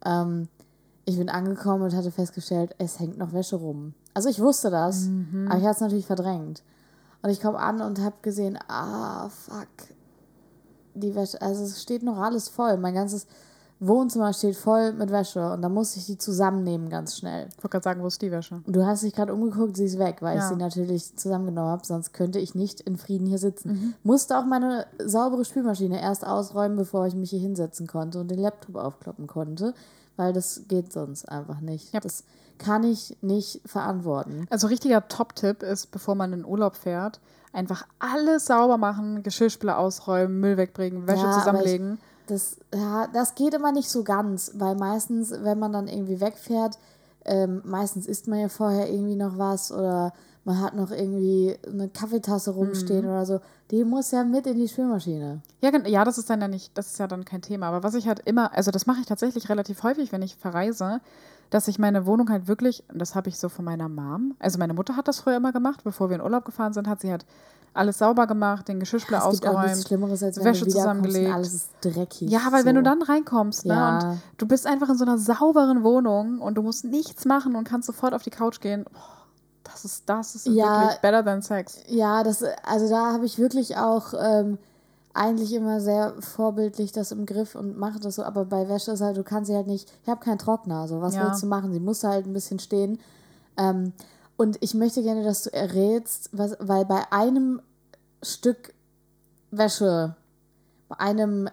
[0.04, 0.48] Ähm,
[1.06, 3.94] ich bin angekommen und hatte festgestellt, es hängt noch Wäsche rum.
[4.12, 5.46] Also ich wusste das, mhm.
[5.48, 6.62] aber ich hatte es natürlich verdrängt.
[7.22, 9.68] Und ich komme an und habe gesehen, ah, fuck.
[10.94, 12.76] Die Wäsche, also es steht noch alles voll.
[12.76, 13.26] Mein ganzes
[13.78, 17.48] Wohnzimmer steht voll mit Wäsche und da musste ich die zusammennehmen ganz schnell.
[17.50, 18.62] Ich wollte gerade sagen, wo ist die Wäsche?
[18.66, 20.42] Du hast dich gerade umgeguckt, sie ist weg, weil ja.
[20.42, 23.68] ich sie natürlich zusammengenommen habe, sonst könnte ich nicht in Frieden hier sitzen.
[23.68, 23.94] Mhm.
[24.02, 28.38] Musste auch meine saubere Spülmaschine erst ausräumen, bevor ich mich hier hinsetzen konnte und den
[28.38, 29.75] Laptop aufkloppen konnte
[30.16, 31.92] weil das geht sonst einfach nicht.
[31.92, 32.00] Ja.
[32.00, 32.25] Das
[32.58, 34.46] kann ich nicht verantworten.
[34.50, 37.20] Also richtiger Top-Tipp ist, bevor man in Urlaub fährt,
[37.52, 41.94] einfach alles sauber machen, Geschirrspüler ausräumen, Müll wegbringen, Wäsche ja, zusammenlegen.
[41.94, 46.20] Ich, das, ja, das geht immer nicht so ganz, weil meistens, wenn man dann irgendwie
[46.20, 46.78] wegfährt,
[47.25, 50.12] ähm, meistens isst man ja vorher irgendwie noch was oder
[50.47, 53.11] man hat noch irgendwie eine Kaffeetasse rumstehen mhm.
[53.11, 53.41] oder so.
[53.73, 55.41] Die muss ja mit in die Spülmaschine.
[55.61, 57.67] Ja, ja, das ist dann ja nicht, das ist ja dann kein Thema.
[57.67, 61.00] Aber was ich halt immer, also das mache ich tatsächlich relativ häufig, wenn ich verreise,
[61.50, 64.59] dass ich meine Wohnung halt wirklich, und das habe ich so von meiner Mom, also
[64.59, 67.11] meine Mutter hat das früher immer gemacht, bevor wir in Urlaub gefahren sind, hat sie
[67.11, 67.26] halt
[67.75, 71.35] alles sauber gemacht, den Geschirrspüler ja, ausgeräumt, Wäsche zusammengelegt.
[71.35, 72.30] alles ist dreckig.
[72.30, 72.67] Ja, weil so.
[72.67, 73.99] wenn du dann reinkommst ne, ja.
[73.99, 77.65] und du bist einfach in so einer sauberen Wohnung und du musst nichts machen und
[77.65, 78.87] kannst sofort auf die Couch gehen.
[78.95, 79.17] Oh,
[79.73, 81.79] das ist, das ist ja, wirklich better than sex.
[81.89, 84.59] Ja, das, also da habe ich wirklich auch ähm,
[85.15, 88.23] eigentlich immer sehr vorbildlich das im Griff und mache das so.
[88.23, 91.00] Aber bei Wäsche ist halt, du kannst sie halt nicht, ich habe keinen Trockner, so
[91.00, 91.26] was ja.
[91.26, 91.73] willst du machen?
[91.73, 92.99] Sie muss halt ein bisschen stehen.
[93.57, 93.93] Ähm,
[94.37, 97.61] und ich möchte gerne, dass du errätst, was, weil bei einem
[98.23, 98.75] Stück
[99.50, 100.15] Wäsche,
[100.89, 101.49] bei einem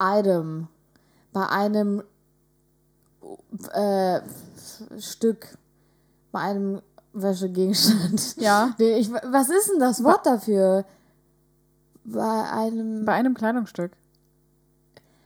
[0.00, 0.68] Item,
[1.32, 2.02] bei einem
[3.72, 4.20] äh,
[4.98, 5.58] Stück,
[6.30, 6.80] bei einem
[7.12, 8.36] Wäschegegenstand.
[8.40, 8.74] Ja.
[8.78, 10.84] Ich, was ist denn das Wort dafür?
[12.04, 13.04] Bei einem.
[13.04, 13.92] Bei einem Kleidungsstück.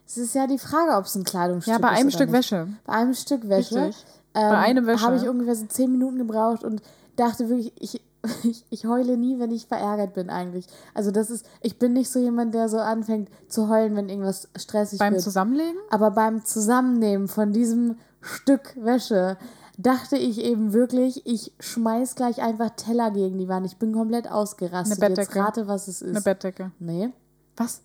[0.06, 1.80] Es ist ja die Frage, ob es ein Kleidungsstück ist.
[1.80, 2.38] Ja, bei einem Stück nicht.
[2.38, 2.68] Wäsche.
[2.84, 3.86] Bei einem Stück Wäsche.
[3.86, 4.04] Richtig.
[4.34, 5.04] Ähm, bei einem Wäsche.
[5.04, 6.82] Habe ich ungefähr so zehn Minuten gebraucht und
[7.16, 8.02] dachte wirklich, ich,
[8.44, 10.66] ich, ich heule nie, wenn ich verärgert bin eigentlich.
[10.94, 14.48] Also das ist, ich bin nicht so jemand, der so anfängt zu heulen, wenn irgendwas
[14.56, 15.20] stressig beim wird.
[15.20, 15.80] Beim Zusammenlegen?
[15.90, 19.36] Aber beim Zusammennehmen von diesem Stück Wäsche
[19.78, 23.66] dachte ich eben wirklich, ich schmeiß gleich einfach Teller gegen die Wand.
[23.66, 25.02] Ich bin komplett ausgerastet.
[25.02, 25.38] Eine Bettdecke.
[25.38, 26.10] Jetzt rate, was es ist.
[26.10, 26.70] Eine Bettdecke.
[26.78, 27.10] Nee.
[27.56, 27.82] Was?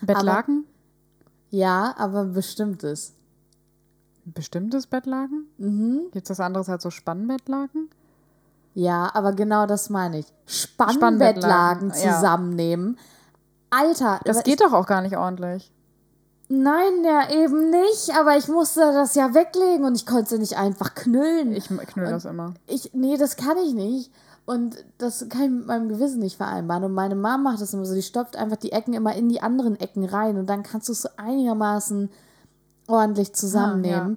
[0.00, 0.64] Bettlaken?
[0.66, 3.14] Aber, ja, aber ein bestimmtes.
[4.26, 5.46] Ein bestimmtes Bettlaken?
[5.58, 6.10] Mhm.
[6.12, 7.90] Gibt es was anderes als so Spannbettlaken?
[8.74, 10.26] Ja, aber genau das meine ich.
[10.46, 12.96] Spannbettlaken zusammennehmen.
[12.96, 13.78] Ja.
[13.80, 14.20] Alter.
[14.24, 15.72] Das geht doch auch gar nicht ordentlich.
[16.50, 20.56] Nein, ja, eben nicht, aber ich musste das ja weglegen und ich konnte es nicht
[20.56, 21.52] einfach knüllen.
[21.52, 22.54] Ich knüll das immer.
[22.66, 24.10] Ich, nee, das kann ich nicht.
[24.46, 26.84] Und das kann ich mit meinem Gewissen nicht vereinbaren.
[26.84, 29.42] Und meine Mama macht das immer so, die stopft einfach die Ecken immer in die
[29.42, 32.08] anderen Ecken rein und dann kannst du es so einigermaßen
[32.86, 34.16] ordentlich zusammennehmen.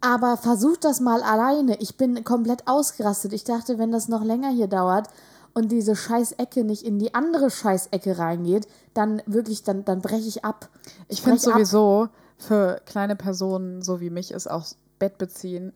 [0.00, 0.14] Ah, ja.
[0.14, 1.76] Aber versuch das mal alleine.
[1.80, 3.34] Ich bin komplett ausgerastet.
[3.34, 5.08] Ich dachte, wenn das noch länger hier dauert,
[5.58, 10.44] und diese Scheißecke nicht in die andere Scheißecke reingeht, dann wirklich, dann, dann breche ich
[10.44, 10.68] ab.
[11.08, 12.10] Ich, ich finde sowieso, ab.
[12.38, 14.66] für kleine Personen, so wie mich, ist auch
[14.98, 15.72] Bett beziehen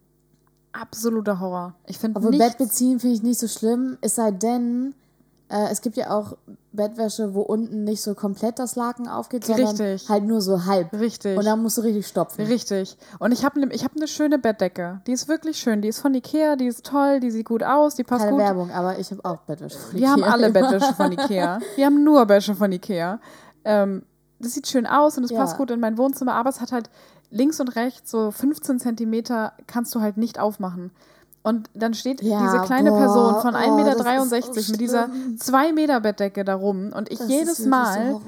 [0.73, 1.75] absoluter Horror.
[1.87, 4.95] Ich finde Aber Bett beziehen finde ich nicht so schlimm, es sei denn,
[5.53, 6.37] äh, es gibt ja auch
[6.73, 10.09] Bettwäsche, wo unten nicht so komplett das Laken aufgeht, sondern richtig.
[10.09, 10.93] halt nur so halb.
[10.95, 11.37] Richtig.
[11.37, 12.47] Und dann musst du richtig stopfen.
[12.47, 12.97] Richtig.
[13.19, 15.03] Und ich habe ne, ich hab eine schöne Bettdecke.
[15.07, 15.83] Die ist wirklich schön.
[15.83, 18.41] Die ist von Ikea, die ist toll, die sieht gut aus, die passt Keine gut.
[18.41, 20.01] Keine Werbung, aber ich habe auch Bettwäsche von Ikea.
[20.01, 21.61] Wir haben alle Bettwäsche von Ikea.
[21.77, 23.21] Wir haben nur Wäsche von Ikea.
[23.65, 24.05] Ähm,
[24.39, 25.39] das sieht schön aus und es ja.
[25.39, 26.89] passt gut in mein Wohnzimmer, aber es hat halt
[27.31, 30.91] links und rechts so 15 Zentimeter kannst du halt nicht aufmachen.
[31.45, 36.01] Und dann steht ja, diese kleine boah, Person von 1,63 Meter mit dieser 2 Meter
[36.01, 36.93] Bettdecke da rum.
[36.93, 38.21] Und ich das jedes Mal,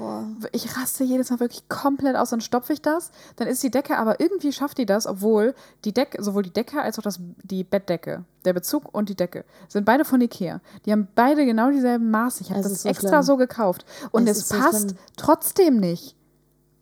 [0.51, 2.31] ich raste jedes Mal wirklich komplett aus.
[2.31, 3.11] Dann stopfe ich das.
[3.37, 6.81] Dann ist die Decke, aber irgendwie schafft die das, obwohl die Decke, sowohl die Decke
[6.81, 10.59] als auch das, die Bettdecke, der Bezug und die Decke, sind beide von Ikea.
[10.85, 12.43] Die haben beide genau dieselben Maße.
[12.43, 13.23] Ich habe das so extra schlimm.
[13.23, 13.85] so gekauft.
[14.11, 16.17] Und es, es passt so trotzdem nicht.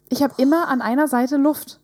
[0.09, 1.79] Ich habe immer an einer Seite Luft.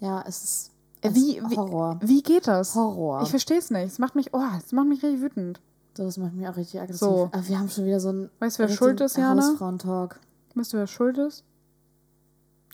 [0.00, 0.67] Ja, es ist
[1.02, 1.98] wie, wie, Horror.
[2.02, 2.74] Wie geht das?
[2.74, 3.22] Horror.
[3.22, 3.86] Ich verstehe es nicht.
[3.86, 5.60] Es macht mich, oh, es macht mich richtig wütend.
[5.94, 7.00] Das macht mich auch richtig aggressiv.
[7.00, 7.30] So.
[7.32, 8.30] Aber wir haben schon wieder so ein.
[8.38, 9.42] Weißt du, wer schuld ist, Jana?
[9.42, 10.20] Hausfrauentalk.
[10.54, 11.44] Weißt du, wer schuld ist?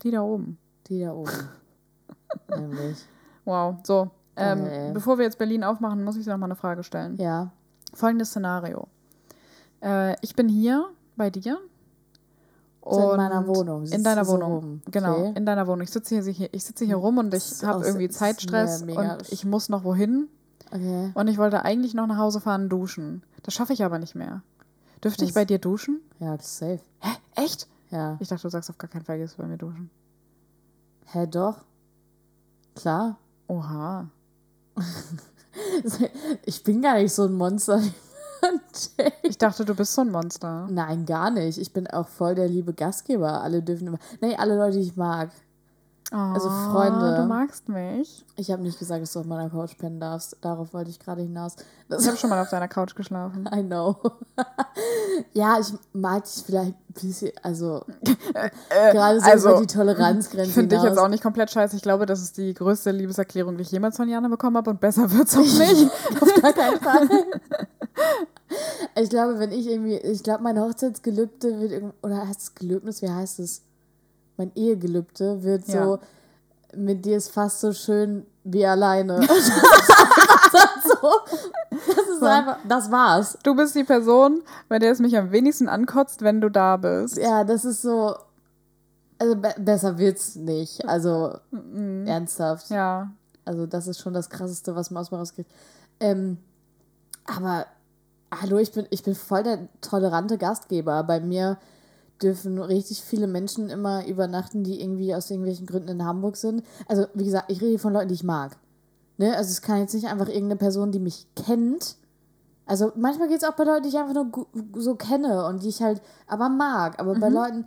[0.03, 0.59] Die da oben.
[0.89, 1.31] Die da oben.
[2.49, 2.99] Nämlich.
[3.45, 3.77] Wow.
[3.83, 4.11] So.
[4.37, 4.91] Ähm, okay.
[4.93, 7.17] Bevor wir jetzt Berlin aufmachen, muss ich dir noch mal eine Frage stellen.
[7.19, 7.53] Ja.
[7.95, 8.89] Folgendes Szenario.
[9.83, 11.59] Äh, ich bin hier bei dir
[12.85, 13.87] und in meiner Wohnung.
[13.87, 14.83] in deiner Wohnung.
[14.85, 15.33] So genau, okay.
[15.37, 15.83] in deiner Wohnung.
[15.83, 19.69] Ich sitze hier, ich sitze hier rum und ich habe irgendwie Zeitstress und ich muss
[19.69, 20.29] noch wohin.
[20.71, 21.11] Okay.
[21.15, 23.23] Und ich wollte eigentlich noch nach Hause fahren duschen.
[23.43, 24.43] Das schaffe ich aber nicht mehr.
[25.03, 26.01] Dürfte das ich bei dir duschen?
[26.19, 26.81] Ja, das ist safe.
[27.01, 27.11] Hä?
[27.37, 27.69] Echt?
[27.91, 28.17] Ja.
[28.21, 29.91] Ich dachte, du sagst auf gar keinen Fall, gehst du bei mir duschen.
[31.07, 31.59] Hä, doch.
[32.75, 33.19] Klar.
[33.47, 34.09] Oha.
[36.45, 37.81] ich bin gar nicht so ein Monster.
[39.23, 40.67] Ich dachte, du bist so ein Monster.
[40.71, 41.59] Nein, gar nicht.
[41.59, 43.43] Ich bin auch voll der liebe Gastgeber.
[43.43, 43.99] Alle dürfen immer.
[44.21, 45.31] Nee, alle Leute, die ich mag.
[46.13, 47.17] Oh, also Freunde.
[47.17, 48.25] Du magst mich.
[48.37, 50.37] Ich habe nicht gesagt, dass du auf meiner Couch pennen darfst.
[50.43, 51.57] Darauf wollte ich gerade hinaus.
[51.89, 53.49] Das ich habe schon mal auf deiner Couch geschlafen.
[53.55, 53.97] I know.
[55.33, 57.85] ja, ich mag dich vielleicht ein bisschen, also
[58.31, 60.49] äh, gerade so also, über die Toleranzgrenze.
[60.49, 61.75] Ich finde dich jetzt auch nicht komplett scheiße.
[61.75, 64.81] Ich glaube, das ist die größte Liebeserklärung, die ich jemals von Jana bekommen habe und
[64.81, 65.91] besser wird es auch nicht.
[66.21, 67.09] auf gar keinen Fall.
[68.97, 73.11] Ich glaube, wenn ich irgendwie, ich glaube, mein Hochzeitsgelübde wird, oder heißt es Gelöbnis, wie
[73.11, 73.63] heißt es?
[74.37, 75.85] Mein Ehegelübde wird ja.
[75.85, 75.99] so,
[76.77, 79.21] mit dir ist fast so schön wie alleine.
[79.27, 81.11] das ist so.
[81.71, 83.39] Das ist einfach, das war's.
[83.43, 87.17] Du bist die Person, bei der es mich am wenigsten ankotzt, wenn du da bist.
[87.17, 88.15] Ja, das ist so,
[89.19, 90.87] also be besser wird's nicht.
[90.89, 92.07] Also, mhm.
[92.07, 92.71] ernsthaft.
[92.71, 93.11] Ja.
[93.45, 95.51] Also, das ist schon das Krasseste, was man aus mir rauskriegt.
[96.01, 96.39] Ähm,
[97.27, 97.67] aber
[98.41, 101.03] hallo, ich bin, ich bin voll der tolerante Gastgeber.
[101.05, 101.59] Bei mir
[102.23, 106.65] dürfen richtig viele Menschen immer übernachten, die irgendwie aus irgendwelchen Gründen in Hamburg sind.
[106.89, 108.57] Also, wie gesagt, ich rede von Leuten, die ich mag.
[109.19, 109.37] Ne?
[109.37, 111.97] Also, es kann jetzt nicht einfach irgendeine Person, die mich kennt.
[112.67, 115.69] Also, manchmal geht es auch bei Leuten, die ich einfach nur so kenne und die
[115.69, 116.99] ich halt aber mag.
[117.01, 117.21] Aber mhm.
[117.21, 117.67] bei Leuten,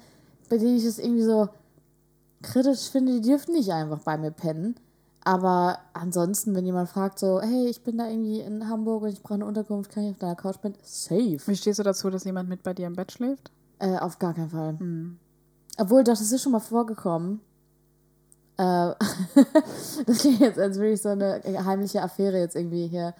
[0.49, 1.49] bei denen ich es irgendwie so
[2.41, 4.75] kritisch finde, die dürfen nicht einfach bei mir pennen.
[5.27, 9.21] Aber ansonsten, wenn jemand fragt, so, hey, ich bin da irgendwie in Hamburg und ich
[9.21, 10.75] brauche eine Unterkunft, kann ich auf deiner Couch pennen?
[10.83, 11.37] Safe.
[11.45, 13.51] Wie stehst du dazu, dass jemand mit bei dir im Bett schläft?
[13.79, 14.77] Äh, auf gar keinen Fall.
[14.79, 15.19] Mhm.
[15.77, 17.41] Obwohl, doch, das ist schon mal vorgekommen.
[18.55, 18.93] Äh,
[20.05, 23.13] das klingt jetzt, als würde ich so eine heimliche Affäre jetzt irgendwie hier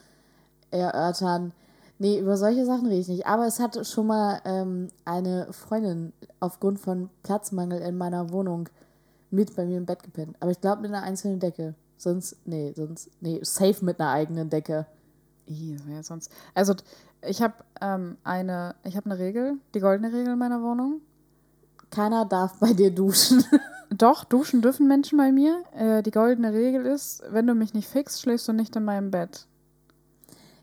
[0.72, 1.52] erörtern.
[2.00, 3.28] Nee, über solche Sachen rede ich nicht.
[3.28, 8.70] Aber es hat schon mal ähm, eine Freundin aufgrund von Platzmangel in meiner Wohnung
[9.30, 10.38] mit bei mir im Bett gepennt.
[10.40, 11.76] Aber ich glaube mit einer einzelnen Decke.
[11.98, 14.86] Sonst, nee, sonst, nee, safe mit einer eigenen Decke.
[15.48, 16.32] Ja, sonst.
[16.54, 16.76] Also,
[17.22, 21.02] ich habe ähm, eine, ich habe eine Regel, die goldene Regel in meiner Wohnung.
[21.90, 23.44] Keiner darf bei dir duschen.
[23.90, 25.64] Doch, duschen dürfen Menschen bei mir.
[25.74, 29.12] Äh, die goldene Regel ist, wenn du mich nicht fixst, schläfst du nicht in meinem
[29.12, 29.48] Bett.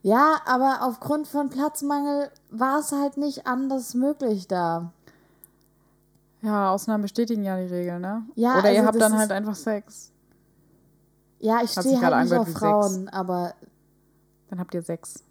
[0.02, 4.92] Ja, aber aufgrund von Platzmangel war es halt nicht anders möglich da.
[6.42, 8.22] Ja, Ausnahmen bestätigen ja die Regel, ne?
[8.34, 10.12] Ja, Oder also ihr habt dann halt einfach Sex.
[11.44, 13.12] Ja, ich stehe halt nicht auf Frauen, sechs.
[13.12, 13.54] aber.
[14.48, 15.22] Dann habt ihr sechs.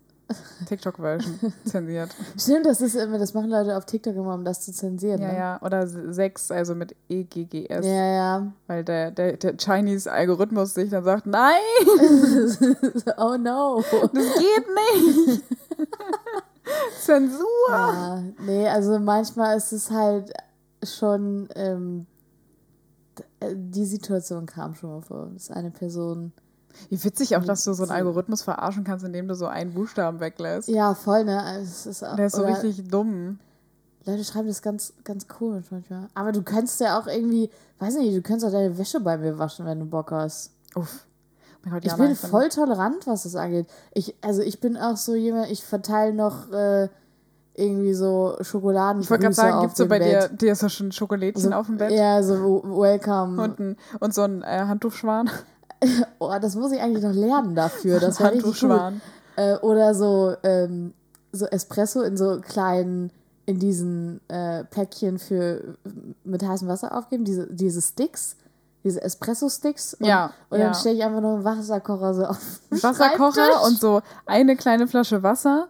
[0.67, 2.09] TikTok-Version zensiert.
[2.37, 5.21] Stimmt, das ist immer, das machen Leute auf TikTok immer, um das zu zensieren.
[5.21, 5.37] Ja, ne?
[5.37, 7.85] ja, oder sechs, also mit EGGS.
[7.85, 8.53] Ja, ja.
[8.67, 11.59] Weil der, der, der Chinese-Algorithmus sich dann sagt, nein!
[13.17, 13.83] oh no!
[13.91, 15.43] Das geht nicht!
[17.01, 17.45] Zensur!
[17.69, 20.31] Ja, nee, also manchmal ist es halt
[20.83, 22.12] schon ähm, äh,
[23.53, 26.33] die Situation kam schon mal vor, dass eine Person.
[26.89, 30.19] Wie witzig auch, dass du so einen Algorithmus verarschen kannst, indem du so einen Buchstaben
[30.19, 30.67] weglässt.
[30.69, 31.59] Ja, voll, ne?
[31.61, 33.39] Es ist auch, Der ist so richtig dumm.
[34.05, 36.07] Leute schreiben das ganz, ganz komisch manchmal.
[36.13, 39.37] Aber du kannst ja auch irgendwie, weiß nicht, du kannst auch deine Wäsche bei mir
[39.37, 40.51] waschen, wenn du Bock hast.
[40.75, 41.05] Uff.
[41.69, 43.67] Gott, ich bin voll tolerant, was das angeht.
[43.93, 46.89] Ich, also ich bin auch so jemand, ich verteile noch äh,
[47.55, 49.01] irgendwie so Schokoladen.
[49.01, 50.31] Ich wollte gerade sagen, gibt es so bei Bett.
[50.31, 51.91] dir, dir so schon Schokolädchen so, auf dem Bett?
[51.91, 53.41] Ja, so welcome.
[53.41, 55.29] Und, ein, und so ein äh, Handtuchschwan.
[56.19, 57.99] oh, das muss ich eigentlich noch lernen dafür.
[57.99, 58.93] Das richtig cool.
[59.35, 60.93] Äh, oder so, ähm,
[61.31, 63.11] so Espresso in so kleinen,
[63.45, 65.75] in diesen äh, Päckchen für
[66.23, 68.37] mit heißem Wasser aufgeben, diese, diese Sticks.
[68.83, 69.95] diese Espresso-Sticks.
[69.95, 72.59] Und, ja, und dann stelle ich einfach nur einen Wasserkocher so auf.
[72.69, 75.67] Wasserkocher und so eine kleine Flasche Wasser.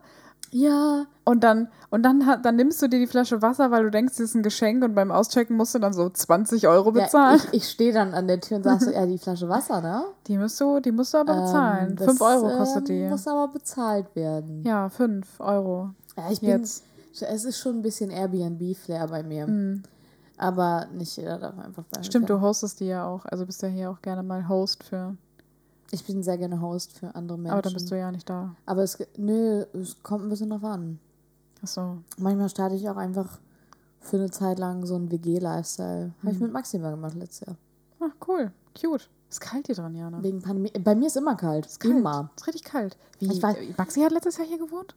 [0.54, 1.06] Ja.
[1.26, 4.24] Und dann, und dann, dann nimmst du dir die Flasche Wasser, weil du denkst, sie
[4.24, 7.40] ist ein Geschenk und beim Auschecken musst du dann so 20 Euro bezahlen.
[7.40, 9.82] Ja, ich, ich stehe dann an der Tür und sag so, ja, die Flasche Wasser,
[9.82, 10.04] ne?
[10.28, 11.98] Die musst du, die musst du aber bezahlen.
[12.00, 13.00] Ähm, 5 Euro kostet die.
[13.00, 14.64] Ähm, muss aber bezahlt werden.
[14.64, 15.90] Ja, 5 Euro.
[16.18, 16.84] Ja, ich bin, Jetzt.
[17.20, 19.48] es ist schon ein bisschen Airbnb-Flair bei mir.
[19.48, 19.84] Mhm.
[20.38, 23.26] Aber nicht jeder darf einfach bei Stimmt, du hostest die ja auch.
[23.26, 25.16] Also bist ja hier auch gerne mal Host für.
[25.94, 27.52] Ich bin sehr gerne Host für andere Menschen.
[27.52, 28.56] Aber dann bist du ja nicht da.
[28.66, 30.98] Aber es, nö, es kommt ein bisschen drauf an.
[31.62, 31.98] Ach so.
[32.18, 33.40] Manchmal starte ich auch einfach
[34.00, 36.14] für eine Zeit lang so einen WG-Lifestyle.
[36.24, 37.58] Habe ich mit Maxima gemacht letztes Jahr.
[38.00, 38.52] Ach, cool.
[38.74, 39.08] Cute.
[39.30, 40.24] Ist kalt hier dran, Jana.
[40.24, 40.72] Wegen Pandemie.
[40.84, 41.68] Bei mir ist immer kalt.
[41.68, 41.96] Ist kalt.
[41.96, 42.32] Immer.
[42.38, 42.98] Ist richtig kalt.
[43.20, 44.96] Wie, ich weiß, Maxi hat letztes Jahr hier gewohnt?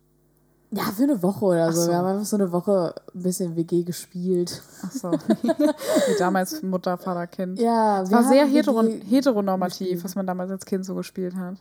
[0.72, 1.82] Ja, für eine Woche oder so.
[1.82, 1.88] so.
[1.90, 4.62] Wir haben einfach so eine Woche ein bisschen WG gespielt.
[4.82, 5.12] Ach so.
[5.12, 7.58] Wie damals Mutter, Vater, Kind.
[7.58, 10.04] Ja, es war sehr heteron heteronormativ, gespielt.
[10.04, 11.56] was man damals als Kind so gespielt hat.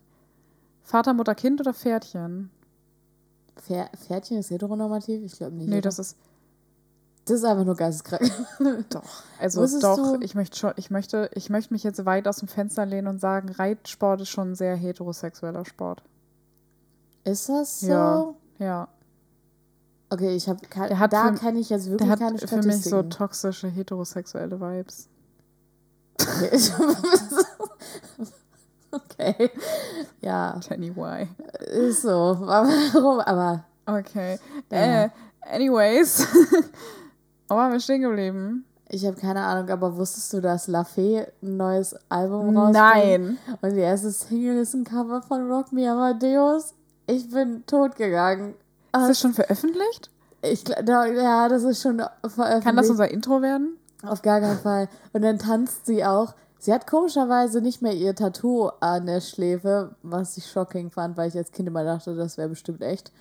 [0.84, 2.50] Vater, Mutter, Kind oder Pferdchen?
[3.58, 5.24] Pferdchen ist heteronormativ?
[5.24, 5.68] Ich glaube nicht.
[5.68, 5.82] Nee, oder?
[5.84, 6.18] das ist.
[7.26, 8.32] Das ist einfach nur geisteskrank.
[8.89, 9.24] doch.
[9.39, 12.48] Also Wusstest doch, ich möchte schon, ich möchte, ich möchte mich jetzt weit aus dem
[12.48, 16.04] Fenster lehnen und sagen, Reitsport ist schon ein sehr heterosexueller Sport.
[17.24, 17.88] Ist das so?
[17.88, 18.35] Ja.
[18.60, 18.88] Ja.
[20.10, 20.60] Okay, ich habe
[21.10, 25.10] da kenne ich jetzt wirklich der keine hat für mich so toxische heterosexuelle Vibes.
[26.22, 26.60] Okay.
[28.91, 29.52] okay.
[30.22, 30.60] Ja.
[30.70, 31.28] Jenny why?
[31.65, 32.38] Ist so.
[32.39, 33.20] Warum?
[33.20, 33.65] Aber.
[33.86, 34.39] Okay.
[34.70, 35.10] Äh,
[35.41, 36.28] anyways.
[37.48, 38.65] Wo waren wir stehen geblieben?
[38.89, 42.74] Ich habe keine Ahnung, aber wusstest du, dass La Fee ein neues Album rausbringt?
[42.74, 43.38] Nein.
[43.62, 46.74] Und die erste Single ist ein Cover von Rock Me Amadeus?
[47.08, 48.56] Ich bin tot gegangen.
[48.96, 50.10] Ist das schon veröffentlicht?
[50.41, 52.63] Ich ja, das ist schon veröffentlicht.
[52.63, 53.78] Kann das unser Intro werden?
[54.04, 54.89] Auf gar keinen Fall.
[55.13, 56.34] Und dann tanzt sie auch.
[56.60, 61.30] Sie hat komischerweise nicht mehr ihr Tattoo an der Schläfe, was ich shocking fand, weil
[61.30, 63.12] ich als Kind immer dachte, das wäre bestimmt echt.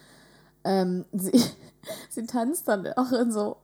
[0.65, 1.43] Ähm, sie,
[2.09, 3.57] sie tanzt dann auch in so,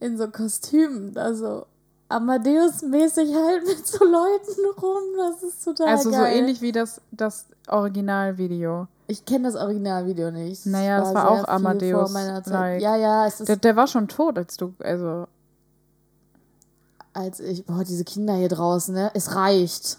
[0.00, 1.66] in so Kostümen, also
[2.08, 5.02] Amadeus-mäßig halt mit so Leuten rum.
[5.16, 6.20] Das ist total Also geil.
[6.20, 8.86] so ähnlich wie das, das Originalvideo.
[9.12, 10.64] Ich kenne das Originalvideo nicht.
[10.64, 12.14] Naja, das war, war auch Amadeus.
[12.46, 12.80] Like.
[12.80, 13.48] Ja, ja, es ist.
[13.48, 15.26] Der, der, war schon tot, als du, also.
[17.12, 19.10] Als ich, boah, diese Kinder hier draußen, ne?
[19.12, 19.98] Es reicht.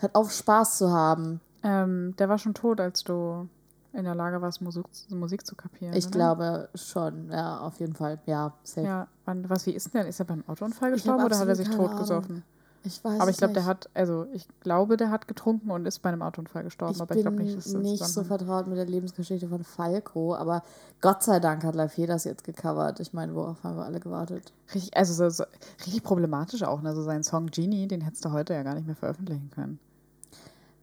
[0.00, 1.42] Hat auf Spaß zu haben.
[1.62, 3.46] Ähm, der war schon tot, als du
[3.92, 5.94] in der Lage warst, Musik, Musik zu kapieren.
[5.94, 6.12] Ich oder?
[6.12, 8.20] glaube schon, ja, auf jeden Fall.
[8.24, 8.86] Ja, safe.
[8.86, 10.06] Ja, was, wie ist denn?
[10.06, 12.42] Ist er beim Autounfall gestorben oder hat er sich tot gesoffen?
[12.84, 16.00] Ich weiß Aber ich glaube, der hat, also ich glaube, der hat getrunken und ist
[16.00, 16.94] bei einem Autounfall gestorben.
[16.94, 20.34] Ich aber ich glaube nicht, dass das nicht so vertraut mit der Lebensgeschichte von Falco,
[20.34, 20.62] aber
[21.00, 22.98] Gott sei Dank hat Lafayette das jetzt gecovert.
[22.98, 24.52] Ich meine, worauf haben wir alle gewartet?
[24.74, 25.44] Richtig, also so, so,
[25.86, 26.94] richtig problematisch auch, ne?
[26.94, 29.78] So sein Song Genie, den hättest du heute ja gar nicht mehr veröffentlichen können.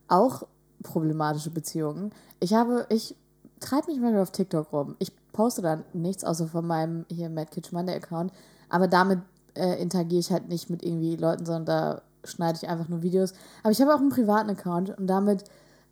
[0.07, 0.43] Auch
[0.83, 2.12] problematische Beziehungen.
[2.39, 3.15] Ich habe, ich
[3.59, 4.95] treibe mich mal auf TikTok rum.
[4.99, 8.31] Ich poste da nichts außer von meinem hier Mad Kitchen Monday Account,
[8.69, 9.19] aber damit
[9.55, 13.33] äh, interagiere ich halt nicht mit irgendwie Leuten, sondern da schneide ich einfach nur Videos.
[13.63, 15.43] Aber ich habe auch einen privaten Account und damit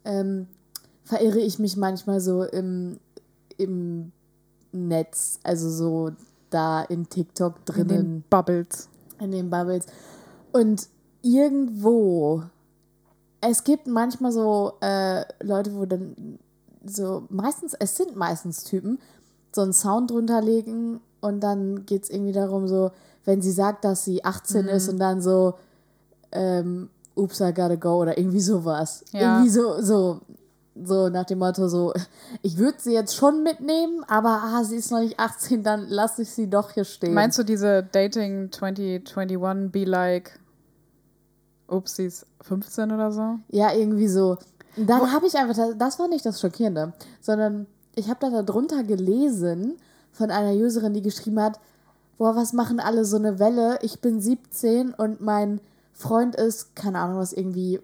[0.06, 0.48] ähm,
[1.04, 3.00] verirre ich mich manchmal so im,
[3.58, 4.12] im
[4.72, 6.12] Netz, also so
[6.50, 7.90] da in TikTok drinnen.
[7.90, 8.90] In den Bubbles.
[9.20, 9.86] In den Bubbles.
[10.52, 10.88] Und
[11.22, 12.44] irgendwo,
[13.42, 16.40] es gibt manchmal so äh, Leute, wo dann
[16.86, 19.00] so, meistens, es sind meistens Typen,
[19.54, 22.92] so einen Sound drunter legen und dann geht es irgendwie darum, so,
[23.28, 24.70] wenn sie sagt, dass sie 18 mhm.
[24.70, 25.56] ist und dann so,
[26.32, 29.04] ähm, oops, I gotta go oder irgendwie sowas.
[29.12, 29.40] Ja.
[29.40, 30.22] Irgendwie so, so,
[30.82, 31.94] so nach dem Motto, so,
[32.42, 36.22] ich würde sie jetzt schon mitnehmen, aber ah, sie ist noch nicht 18, dann lasse
[36.22, 37.14] ich sie doch hier stehen.
[37.14, 40.40] Meinst du diese Dating 2021 be like,
[41.68, 43.40] oops, sie ist 15 oder so?
[43.50, 44.38] Ja, irgendwie so.
[44.78, 49.74] Dann habe ich einfach, das war nicht das Schockierende, sondern ich habe da drunter gelesen
[50.14, 51.60] von einer Userin, die geschrieben hat,
[52.18, 53.80] boah, was machen alle so eine Welle?
[53.82, 55.62] Ich bin 17 und mein
[55.94, 57.80] Freund ist, keine Ahnung, was irgendwie,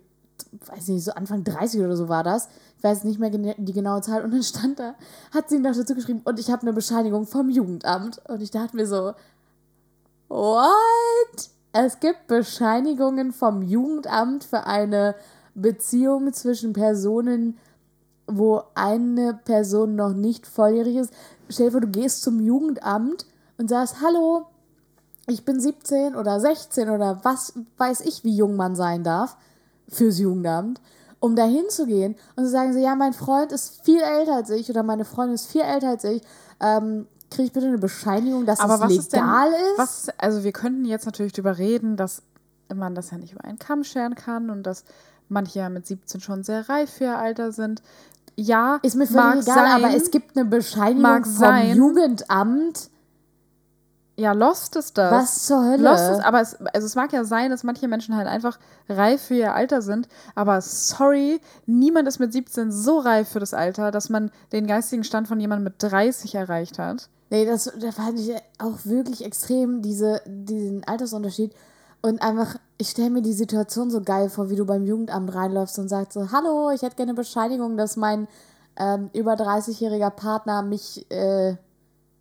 [0.67, 2.50] weiß nicht, so Anfang 30 oder so war das.
[2.78, 4.24] Ich weiß nicht mehr die genaue Zahl.
[4.24, 4.96] Und dann stand da,
[5.32, 8.22] hat sie ihm noch dazu geschrieben, und ich habe eine Bescheinigung vom Jugendamt.
[8.28, 9.13] Und ich dachte mir so,
[10.28, 11.50] what?
[11.72, 15.15] Es gibt Bescheinigungen vom Jugendamt für eine
[15.56, 17.58] Beziehung zwischen Personen,
[18.28, 21.13] wo eine Person noch nicht volljährig ist.
[21.50, 23.26] Stell dir vor, du gehst zum Jugendamt
[23.63, 24.47] und sagst, hallo,
[25.28, 29.38] ich bin 17 oder 16 oder was weiß ich, wie jung man sein darf
[29.88, 30.82] fürs Jugendamt,
[31.21, 34.69] um da hinzugehen und zu sagen, so, ja, mein Freund ist viel älter als ich
[34.69, 36.21] oder meine Freundin ist viel älter als ich,
[36.60, 39.78] ähm, kriege ich bitte eine Bescheinigung, dass Aber es legal ist, denn, ist?
[39.78, 42.21] Was, also wir könnten jetzt natürlich darüber reden, dass
[42.76, 44.84] man das ja nicht über einen Kamm scheren kann und dass
[45.30, 47.82] manche ja mit 17 schon sehr reif für ihr Alter sind.
[48.36, 52.89] Ja, ist mir völlig egal, sein, aber es gibt eine Bescheinigung vom sein, Jugendamt.
[54.15, 55.12] Ja, Lost ist das.
[55.12, 55.89] Was zur Hölle?
[55.89, 59.23] Lost ist, aber es, also es mag ja sein, dass manche Menschen halt einfach reif
[59.23, 63.89] für ihr Alter sind, aber sorry, niemand ist mit 17 so reif für das Alter,
[63.89, 67.10] dass man den geistigen Stand von jemandem mit 30 erreicht hat.
[67.32, 71.52] Nee, das, das fand ich auch wirklich extrem, diese, diesen Altersunterschied.
[72.04, 75.80] Und einfach, ich stelle mir die Situation so geil vor, wie du beim Jugendamt reinläufst
[75.80, 78.28] und sagst so, hallo, ich hätte gerne Bescheinigung, dass mein
[78.76, 81.56] ähm, über 30-jähriger Partner mich äh,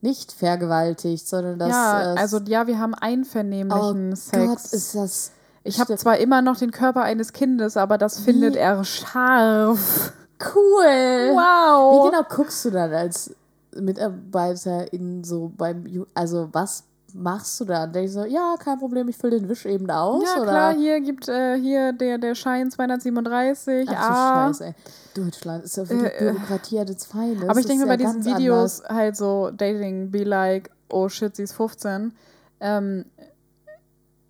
[0.02, 1.70] nicht vergewaltigt, sondern dass.
[1.70, 4.46] Ja, also ja, wir haben einvernehmlichen oh Sex.
[4.46, 5.32] Gott, ist das.
[5.64, 8.24] Ich habe zwar immer noch den Körper eines Kindes, aber das wie?
[8.24, 10.12] findet er scharf.
[10.54, 11.34] Cool.
[11.34, 12.04] Wow.
[12.04, 13.32] Wie genau guckst du dann als
[13.76, 16.82] Mitarbeiter in so beim, also was
[17.14, 17.84] machst du da?
[17.84, 20.24] Und denkst so, ja, kein Problem, ich fülle den Wisch eben aus.
[20.24, 20.50] Ja, oder?
[20.50, 23.88] klar, hier gibt äh, hier der, der Schein 237.
[23.88, 24.46] Ach so, ah.
[24.48, 24.74] Scheiße, ey.
[25.14, 27.48] Deutschland ist ja wirklich äh, Bürokratie at its finest.
[27.48, 28.96] Aber ich denke mir bei diesen Videos anders.
[28.96, 32.12] halt so Dating, be like, oh shit, sie ist 15.
[32.60, 33.04] Ähm,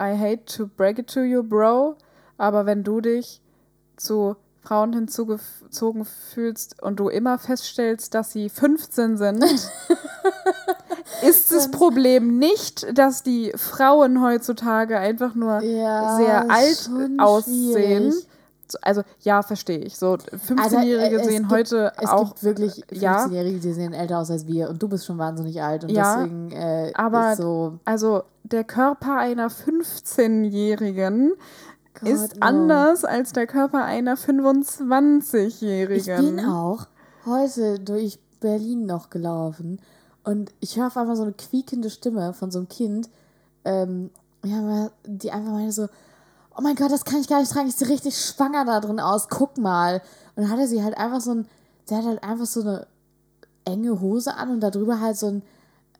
[0.00, 1.96] I hate to break it to you, bro.
[2.36, 3.40] Aber wenn du dich
[3.96, 9.44] zu Frauen hinzugezogen fühlst und du immer feststellst, dass sie 15 sind,
[11.20, 18.12] ist das Problem nicht, dass die Frauen heutzutage einfach nur ja, sehr alt aussehen.
[18.12, 18.28] Schwierig.
[18.80, 19.98] Also ja, verstehe ich.
[19.98, 22.28] So 15-Jährige also, sehen gibt, heute es auch.
[22.28, 24.70] Gibt wirklich 15-Jährige, die sehen älter aus als wir.
[24.70, 25.84] Und du bist schon wahnsinnig alt.
[25.84, 27.78] Und ja, deswegen äh, aber so.
[27.84, 31.34] Also der Körper einer 15-Jährigen
[32.00, 35.96] Gott, ist anders als der Körper einer 25-Jährigen.
[35.98, 36.86] Ich bin auch
[37.26, 39.80] heute durch Berlin noch gelaufen
[40.24, 43.08] und ich höre auf einmal so eine quiekende Stimme von so einem Kind,
[43.64, 44.10] ähm,
[44.42, 45.88] die einfach meine so,
[46.56, 49.00] oh mein Gott, das kann ich gar nicht tragen, ich sehe richtig schwanger da drin
[49.00, 50.02] aus, guck mal.
[50.34, 51.48] Und dann hatte sie halt einfach so ein,
[51.84, 52.86] sie hat halt einfach so eine
[53.64, 55.42] enge Hose an und darüber halt so ein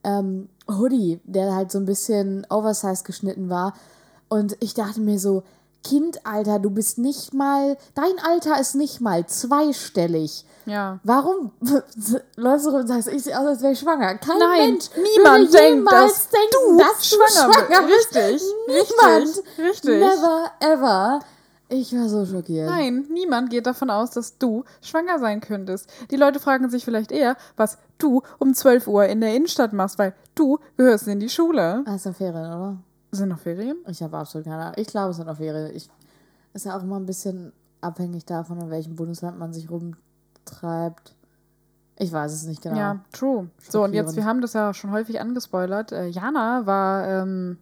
[0.04, 3.74] ähm, Hoodie, der halt so ein bisschen oversized geschnitten war.
[4.28, 5.42] Und ich dachte mir so,
[5.85, 10.44] Kind, Alter, du bist nicht mal, dein Alter ist nicht mal zweistellig.
[10.66, 11.01] Ja.
[11.03, 11.53] Warum
[12.37, 14.14] läufst du rum und sagst, ich sehe aus, als wäre ich schwanger?
[14.16, 18.14] Kein Nein, Mensch niemand denkt, dass denken, du dass schwanger, schwanger bist.
[18.14, 19.42] Richtig, niemand.
[19.59, 20.01] Richtig.
[20.01, 21.20] Never, ever.
[21.68, 22.68] Ich war so schockiert.
[22.68, 25.88] Nein, niemand geht davon aus, dass du schwanger sein könntest.
[26.11, 29.98] Die Leute fragen sich vielleicht eher, was du um 12 Uhr in der Innenstadt machst,
[29.98, 31.83] weil du gehörst in die Schule.
[31.87, 32.77] Das ist eine Ferien, oder?
[33.11, 33.79] Sind noch Ferien?
[33.88, 34.75] Ich habe absolut keine Ahnung.
[34.77, 35.75] Ich glaube, es sind noch Ferien.
[35.75, 35.88] Ich,
[36.53, 40.03] ist ja auch immer ein bisschen abhängig davon, in welchem Bundesland man sich rumtreibt.
[41.98, 42.76] Ich weiß es nicht genau.
[42.76, 43.48] Ja, true.
[43.68, 45.92] So, und jetzt, wir haben das ja schon häufig angespoilert.
[45.92, 47.59] Äh, Jana war ähm,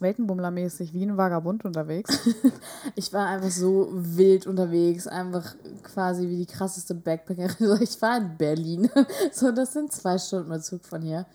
[0.00, 2.20] Weltenbummlermäßig wie ein Vagabund unterwegs.
[2.94, 7.78] ich war einfach so wild unterwegs, einfach quasi wie die krasseste Backpackerin.
[7.80, 8.90] Ich war in Berlin.
[9.32, 11.26] so, das sind zwei Stunden mit Zug von hier.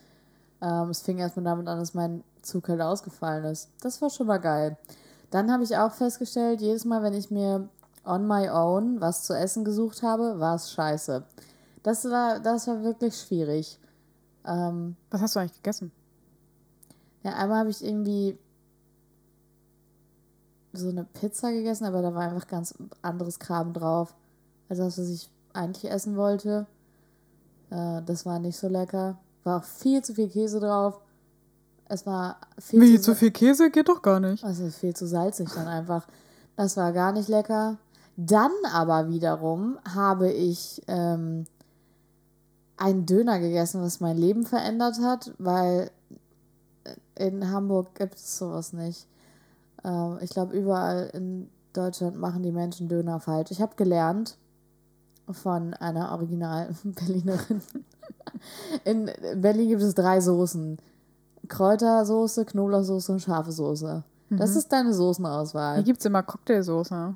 [0.61, 3.69] Ähm, es fing erstmal damit an, dass mein Zug halt ausgefallen ist.
[3.81, 4.77] Das war schon mal geil.
[5.29, 7.67] Dann habe ich auch festgestellt, jedes Mal, wenn ich mir
[8.05, 11.23] on my own was zu essen gesucht habe, war es scheiße.
[11.83, 13.79] Das war, das war wirklich schwierig.
[14.45, 15.91] Ähm, was hast du eigentlich gegessen?
[17.23, 18.37] Ja, einmal habe ich irgendwie
[20.73, 24.15] so eine Pizza gegessen, aber da war einfach ganz anderes Kram drauf,
[24.69, 26.65] als das, was ich eigentlich essen wollte.
[27.69, 29.17] Äh, das war nicht so lecker.
[29.43, 30.99] War auch viel zu viel Käse drauf.
[31.87, 34.43] Es war viel Wie, zu, zu viel Käse geht doch gar nicht.
[34.43, 36.07] Also viel zu salzig dann einfach.
[36.55, 37.77] Das war gar nicht lecker.
[38.15, 41.45] Dann aber wiederum habe ich ähm,
[42.77, 45.89] einen Döner gegessen, was mein Leben verändert hat, weil
[47.15, 49.07] in Hamburg gibt es sowas nicht.
[49.83, 53.51] Ähm, ich glaube, überall in Deutschland machen die Menschen Döner falsch.
[53.51, 54.37] Ich habe gelernt
[55.31, 57.61] von einer Original-Berlinerin.
[58.83, 60.77] In Berlin gibt es drei Soßen.
[61.47, 64.03] Kräutersoße, Knoblauchsoße und scharfe Soße.
[64.29, 64.37] Mhm.
[64.37, 65.75] Das ist deine Soßenauswahl.
[65.75, 67.15] Hier gibt es immer Cocktailsoße.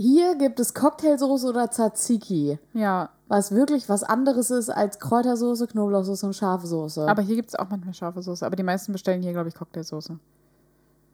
[0.00, 2.58] Hier gibt es Cocktailsoße oder Tzatziki.
[2.72, 3.10] Ja.
[3.28, 7.06] Was wirklich was anderes ist als Kräutersoße, Knoblauchsoße und scharfe Soße.
[7.06, 8.46] Aber hier gibt es auch manchmal scharfe Soße.
[8.46, 10.18] Aber die meisten bestellen hier, glaube ich, Cocktailsoße.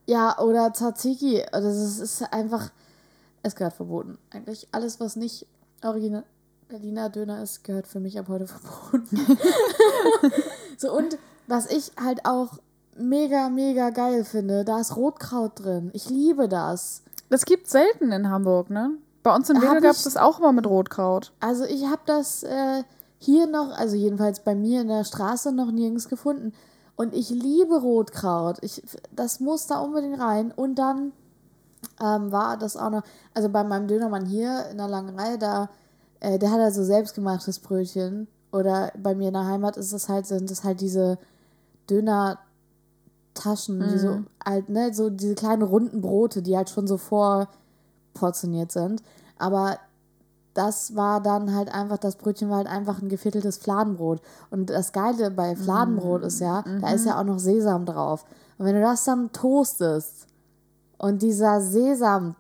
[0.07, 1.43] Ja, oder Tzatziki.
[1.51, 2.71] Das ist, ist einfach.
[3.43, 4.19] Es gehört verboten.
[4.31, 5.49] Eigentlich alles, was nicht
[5.83, 6.23] original
[6.69, 9.19] Berliner Döner ist, gehört für mich ab heute verboten.
[10.79, 12.61] so, und was ich halt auch
[12.97, 15.91] mega, mega geil finde, da ist Rotkraut drin.
[15.93, 17.03] Ich liebe das.
[17.29, 18.93] Das gibt selten in Hamburg, ne?
[19.23, 21.33] Bei uns in Wedel gab es das auch mal mit Rotkraut.
[21.41, 22.85] Also ich habe das äh,
[23.19, 26.53] hier noch, also jedenfalls bei mir in der Straße noch nirgends gefunden.
[26.95, 28.59] Und ich liebe Rotkraut.
[28.63, 30.53] Ich, das muss da unbedingt rein.
[30.53, 31.13] Und dann
[32.01, 33.03] ähm, war das auch noch,
[33.35, 35.71] also bei meinem Dönermann hier in der langen Reihe, da,
[36.21, 38.29] äh, der hat also selbstgemachtes Brötchen.
[38.53, 41.19] Oder bei mir in der Heimat ist es halt, sind es halt diese
[43.37, 43.89] Döner-Taschen, mhm.
[43.93, 49.03] die so halt, ne, so diese kleinen runden Brote, die halt schon so vorportioniert sind.
[49.39, 49.79] Aber
[50.55, 54.23] das war dann halt einfach, das Brötchen war halt einfach ein gevierteltes Fladenbrot.
[54.51, 56.81] Und das Geile bei Fladenbrot ist ja, mhm.
[56.81, 58.25] da ist ja auch noch Sesam drauf.
[58.59, 60.27] Und wenn du das dann toastest
[60.99, 62.37] und dieser Sesam,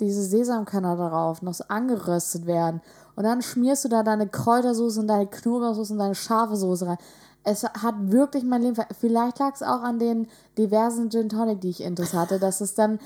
[0.00, 2.80] diese Sesamkörner darauf noch so angeröstet werden
[3.14, 6.98] und dann schmierst du da deine Kräutersoße und deine Knoblauchsoße und deine scharfe Soße rein.
[7.44, 8.76] Es hat wirklich mein Leben.
[8.98, 10.28] Vielleicht lag es auch an den
[10.58, 12.98] diversen Gin Tonic, die ich intus hatte, dass es dann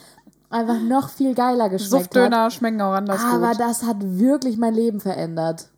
[0.51, 2.53] einfach noch viel geiler geschmeckt Suftdöner hat.
[2.53, 3.61] schmecken auch anders Aber gut.
[3.61, 5.68] das hat wirklich mein Leben verändert.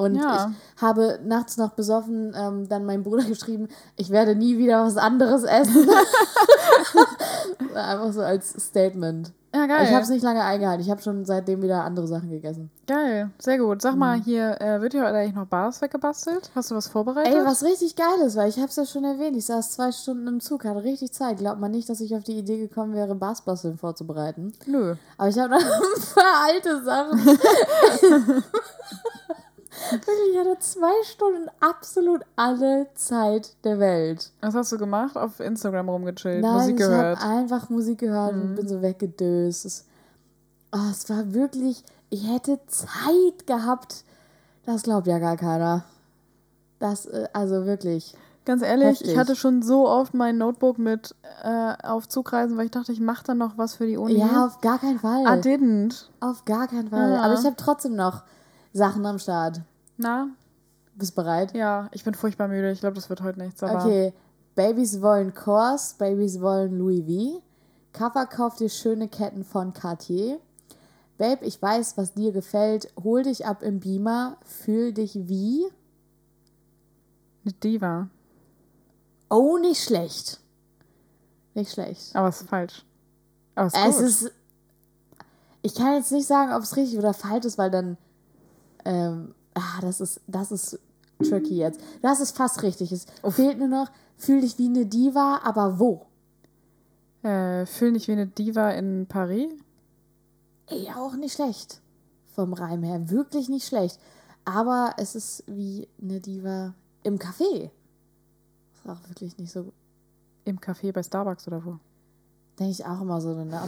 [0.00, 0.50] Und ja.
[0.74, 4.96] ich habe nachts noch besoffen ähm, dann meinem Bruder geschrieben, ich werde nie wieder was
[4.96, 5.88] anderes essen.
[7.74, 9.32] Einfach so als Statement.
[9.52, 9.84] Ja, geil.
[9.84, 10.80] Ich habe es nicht lange eingehalten.
[10.80, 12.70] Ich habe schon seitdem wieder andere Sachen gegessen.
[12.86, 13.82] Geil, sehr gut.
[13.82, 14.22] Sag mal, mhm.
[14.22, 16.50] hier äh, wird hier eigentlich noch Bars weggebastelt?
[16.54, 17.34] Hast du was vorbereitet?
[17.34, 19.36] Ey, was richtig geil ist, weil ich habe es ja schon erwähnt.
[19.36, 21.38] Ich saß zwei Stunden im Zug, hatte richtig Zeit.
[21.38, 24.52] Glaubt man nicht, dass ich auf die Idee gekommen wäre, Barsbasteln vorzubereiten?
[24.66, 24.94] Nö.
[25.18, 28.44] Aber ich habe noch ein paar alte Sachen.
[29.90, 34.30] Wirklich, ich hatte zwei Stunden absolut alle Zeit der Welt.
[34.40, 35.16] Was hast du gemacht?
[35.16, 37.18] Auf Instagram rumgechillt, Nein, Musik gehört?
[37.18, 38.42] Ich habe einfach Musik gehört mhm.
[38.42, 39.64] und bin so weggedöst.
[39.64, 39.86] Es,
[40.72, 44.04] oh, es war wirklich, ich hätte Zeit gehabt.
[44.66, 45.84] Das glaubt ja gar keiner.
[46.78, 48.14] Das, äh, also wirklich.
[48.44, 49.10] Ganz ehrlich, heftig.
[49.10, 53.00] ich hatte schon so oft mein Notebook mit äh, auf Zugreisen, weil ich dachte, ich
[53.00, 54.18] mache dann noch was für die Uni.
[54.18, 55.22] Ja, auf gar keinen Fall.
[55.22, 56.06] I didn't.
[56.20, 57.12] Auf gar keinen Fall.
[57.12, 57.22] Ja.
[57.22, 58.22] Aber ich habe trotzdem noch
[58.72, 59.60] Sachen am Start.
[60.00, 60.30] Na?
[60.94, 61.54] Bist bereit?
[61.54, 62.72] Ja, ich bin furchtbar müde.
[62.72, 63.62] Ich glaube, das wird heute nichts.
[63.62, 64.12] Okay.
[64.54, 67.42] Babys wollen Kors, Babys wollen Louis V.
[67.92, 70.38] Cover kauft dir schöne Ketten von Cartier.
[71.18, 72.90] Babe, ich weiß, was dir gefällt.
[73.02, 74.38] Hol dich ab im Beamer.
[74.44, 75.66] Fühl dich wie?
[77.44, 78.08] Eine Diva.
[79.28, 80.40] Oh, nicht schlecht.
[81.54, 82.16] Nicht schlecht.
[82.16, 82.84] Aber es ist falsch.
[83.54, 84.32] Aber es ist, es ist
[85.60, 87.98] Ich kann jetzt nicht sagen, ob es richtig oder falsch ist, weil dann
[88.86, 90.78] ähm, ah, das ist, das ist
[91.18, 91.80] tricky jetzt.
[92.02, 92.92] Das ist fast richtig.
[92.92, 93.34] Es Uff.
[93.34, 96.06] fehlt nur noch, fühl dich wie eine Diva, aber wo?
[97.22, 99.52] Äh, fühl dich wie eine Diva in Paris?
[100.66, 101.80] Ey, auch nicht schlecht.
[102.34, 103.10] Vom Reim her.
[103.10, 103.98] Wirklich nicht schlecht.
[104.44, 107.70] Aber es ist wie eine Diva im Café.
[108.74, 109.72] Ist auch wirklich nicht so.
[110.44, 111.78] Im Café bei Starbucks oder wo?
[112.58, 113.34] Denke ich auch immer so.
[113.34, 113.60] Ne?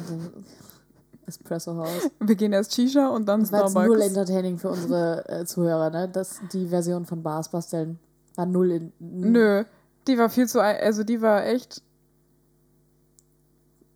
[1.27, 2.11] Espresso House.
[2.21, 3.75] Wir gehen erst Shisha und dann Starbucks.
[3.75, 6.09] Das war null entertaining für unsere äh, Zuhörer, ne?
[6.09, 7.99] Das, die Version von Bars basteln
[8.37, 8.93] war null in.
[8.99, 9.65] Nö,
[10.07, 11.83] die war viel zu, also die war echt.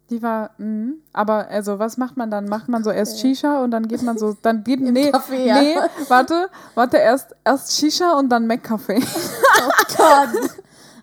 [0.09, 0.93] Die war, mh.
[1.13, 2.49] aber also was macht man dann?
[2.49, 5.61] Macht man so erst Shisha und dann geht man so, dann geht, nee, Café, ja.
[5.61, 9.03] nee, warte, warte, erst, erst Shisha und dann Mac-Kaffee.
[9.59, 10.51] Oh Gott.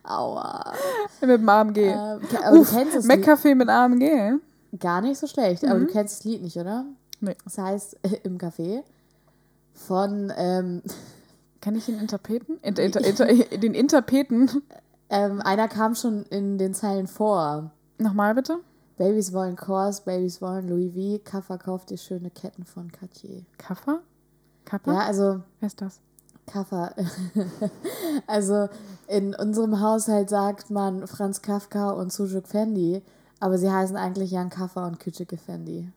[0.04, 0.74] Aua.
[1.20, 1.78] Mit dem AMG.
[1.78, 4.40] Äh, aber Uff, du kennst es Mac-Kaffee mit AMG.
[4.80, 5.70] Gar nicht so schlecht, mhm.
[5.70, 5.92] aber du mhm.
[5.92, 6.86] kennst das Lied nicht, oder?
[7.20, 7.36] Nee.
[7.44, 8.84] Das heißt Im Café
[9.74, 10.32] von.
[10.36, 10.82] Ähm,
[11.62, 12.58] Kann ich den Interpreten?
[12.62, 13.26] Inter, inter, inter,
[13.58, 14.50] den Interpreten?
[15.10, 17.72] Ähm, einer kam schon in den Zeilen vor.
[17.98, 18.60] Nochmal bitte?
[18.98, 21.24] Babys wollen Kors, Babys wollen Louis V.
[21.24, 23.44] Kaffer kauft dir schöne Ketten von Cartier.
[23.58, 24.02] Kaffer?
[24.66, 24.94] Kappa?
[24.94, 25.42] Ja, also.
[25.60, 26.00] Wer ist das?
[26.46, 26.94] Kaffer.
[28.28, 28.68] also
[29.08, 33.02] in unserem Haushalt sagt man Franz Kafka und Sujuk Fendi.
[33.44, 35.92] Aber sie heißen eigentlich Jan Kaffer und Küçük Effendi.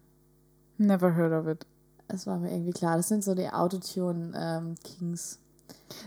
[0.78, 1.64] Never heard of it.
[2.09, 2.97] Das war mir irgendwie klar.
[2.97, 5.38] Das sind so die Autotune ähm, Kings.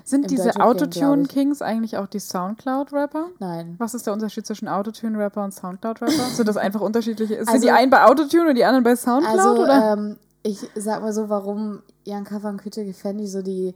[0.04, 3.30] Sind diese Autotune Kings eigentlich auch die Soundcloud-Rapper?
[3.40, 3.76] Nein.
[3.78, 6.12] Was ist der Unterschied zwischen Autotune-Rapper und Soundcloud-Rapper?
[6.36, 7.36] sind das einfach unterschiedliche?
[7.36, 9.40] Sind also, die einen bei Autotune und die anderen bei Soundcloud?
[9.40, 9.94] Also, oder?
[9.94, 13.74] Ähm, ich sag mal so, warum Jan Kaffer und Küçük Effendi so die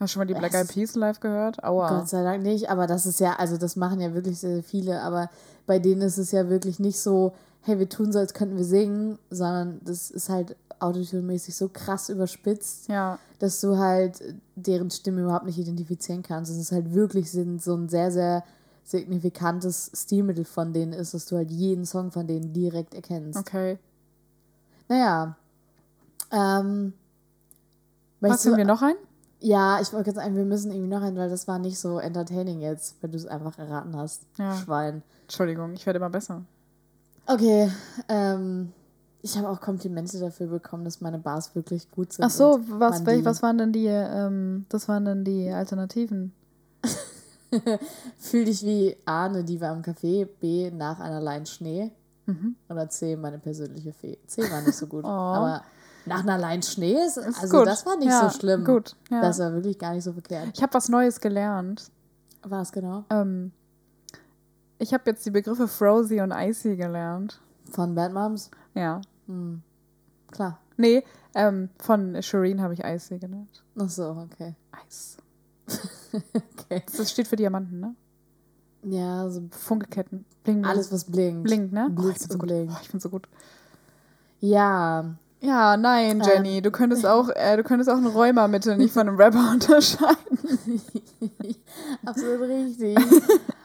[0.00, 1.62] Hast du schon mal die Black Eyed Peas live gehört?
[1.64, 1.88] Aua.
[1.88, 5.02] Gott sei Dank nicht, aber das ist ja, also das machen ja wirklich sehr viele,
[5.02, 5.30] aber
[5.66, 7.32] bei denen ist es ja wirklich nicht so
[7.68, 12.08] hey, wir tun so, als könnten wir singen, sondern das ist halt Autotune-mäßig so krass
[12.08, 13.18] überspitzt, ja.
[13.40, 14.22] dass du halt
[14.56, 16.50] deren Stimme überhaupt nicht identifizieren kannst.
[16.50, 17.40] Es ist halt wirklich so
[17.74, 18.44] ein sehr, sehr
[18.84, 23.38] signifikantes Stilmittel von denen ist, dass du halt jeden Song von denen direkt erkennst.
[23.38, 23.78] Okay.
[24.88, 25.36] Naja.
[26.30, 26.94] Ähm,
[28.20, 28.94] Was du, wir noch ein?
[29.40, 31.98] Ja, ich wollte jetzt sagen, wir müssen irgendwie noch ein, weil das war nicht so
[31.98, 34.22] entertaining jetzt, weil du es einfach erraten hast.
[34.36, 34.56] Ja.
[34.56, 35.02] Schwein.
[35.22, 36.42] Entschuldigung, ich werde immer besser.
[37.26, 37.70] Okay,
[38.08, 38.72] ähm,
[39.22, 42.24] ich habe auch Komplimente dafür bekommen, dass meine Bars wirklich gut sind.
[42.24, 46.32] Ach so, was, welch, was waren denn die, ähm, das waren denn die Alternativen?
[48.18, 51.90] Fühl dich wie Arne, die war im Café, B, nach einer Line Schnee
[52.26, 52.56] mhm.
[52.68, 54.18] oder C, meine persönliche Fee.
[54.26, 55.08] C war nicht so gut, oh.
[55.08, 55.62] aber
[56.08, 57.66] nach einer Line Schnee ist, ist also gut.
[57.66, 58.64] das war nicht ja, so schlimm.
[58.64, 59.20] Gut, ja.
[59.20, 60.48] Das war wirklich gar nicht so verkehrt.
[60.54, 61.90] Ich habe was Neues gelernt.
[62.42, 63.04] Was genau?
[63.10, 63.52] Ähm,
[64.78, 67.40] ich habe jetzt die Begriffe Frozy und Icy gelernt.
[67.70, 68.50] Von Bad Moms?
[68.74, 69.00] Ja.
[69.26, 69.62] Hm.
[70.30, 70.58] Klar.
[70.76, 71.04] Nee,
[71.34, 73.62] ähm, von Shireen habe ich Icy genannt.
[73.78, 74.54] Ach so, okay.
[74.70, 75.16] Eis.
[76.12, 76.82] okay.
[76.96, 77.94] Das steht für Diamanten, ne?
[78.84, 80.24] Ja, so Funkeketten.
[80.44, 80.64] Bling, bling.
[80.64, 81.44] Alles, was blinkt.
[81.44, 81.88] Blinkt, ne?
[81.90, 82.72] Blitz oh, ich so blinkt.
[82.72, 83.28] Oh, ich finde so gut.
[84.40, 85.16] Ja.
[85.40, 86.62] Ja, nein, Jenny, ähm.
[86.62, 90.16] du könntest auch, äh, du könntest auch einen Rheuma-Mittel nicht von einem Rapper unterscheiden.
[92.04, 92.98] Absolut richtig.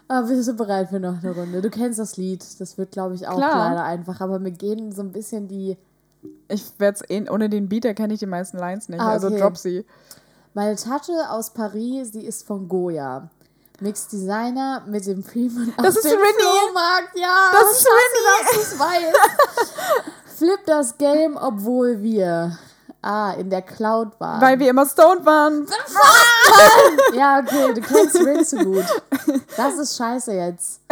[0.08, 1.62] Aber bist du bereit für noch eine Runde?
[1.62, 2.46] Du kennst das Lied.
[2.60, 3.70] Das wird, glaube ich, auch Klar.
[3.70, 4.22] leider einfach.
[4.22, 5.78] Aber mir gehen so ein bisschen die.
[6.48, 9.02] Ich werde es eh, ohne den Beat erkenne ich die meisten Lines nicht.
[9.02, 9.36] Ah, also okay.
[9.36, 9.86] Also drop sie.
[10.54, 13.30] Meine Tasche aus Paris, sie ist von Goya.
[13.80, 17.18] Mix Designer mit dem Premium das ist dem Flohmarkt.
[17.18, 18.24] Ja, das ist Rinny.
[18.28, 20.14] Dass du das weißt.
[20.44, 22.58] Flip das Game, obwohl wir
[23.02, 24.42] ah, in der Cloud waren.
[24.42, 25.66] Weil wir immer stoned waren.
[27.16, 28.84] ja, okay, du kennst Rin so gut.
[29.56, 30.82] Das ist scheiße jetzt.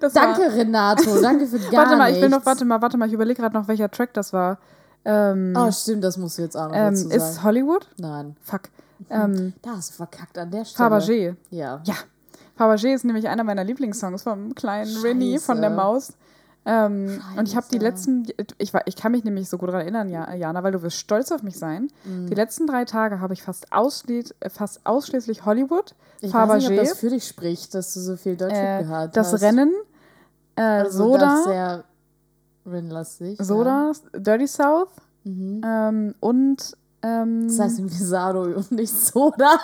[0.00, 0.52] Das danke, war...
[0.52, 1.20] Renato.
[1.20, 3.54] Danke für gar Warte mal, ich will noch, warte mal, warte mal, ich überlege gerade
[3.54, 4.58] noch, welcher Track das war.
[5.04, 7.12] Ähm, oh, stimmt, das musst du jetzt auch noch ähm, dazu sagen.
[7.12, 7.86] Ist Hollywood?
[7.96, 8.36] Nein.
[8.42, 8.62] Fuck.
[9.10, 10.88] Ähm, da hast du verkackt an der Stelle.
[10.88, 11.36] Fabergé.
[11.50, 11.82] Ja.
[11.84, 11.94] Ja.
[12.58, 16.14] Fabergé ist nämlich einer meiner Lieblingssongs vom kleinen Rennie von der Maus.
[16.66, 18.26] Ähm, und ich habe die letzten,
[18.58, 21.42] ich, ich kann mich nämlich so gut daran erinnern, Jana, weil du wirst stolz auf
[21.42, 21.88] mich sein.
[22.04, 22.26] Mhm.
[22.26, 26.48] Die letzten drei Tage habe ich fast, ausschließ, fast ausschließlich Hollywood, ich Fabergé.
[26.48, 29.32] Weiß nicht, ob das für dich spricht, dass du so viel Deutsch äh, gehört das
[29.32, 29.34] hast.
[29.34, 29.72] Das Rennen,
[30.56, 31.18] äh, also Soda.
[31.18, 31.84] Das sehr
[32.66, 33.38] Rennlastig.
[33.40, 34.20] Soda, ja.
[34.20, 34.90] Dirty South
[35.24, 35.62] mhm.
[35.64, 39.58] ähm, und ähm, das heißt irgendwie Sado und nicht Soda.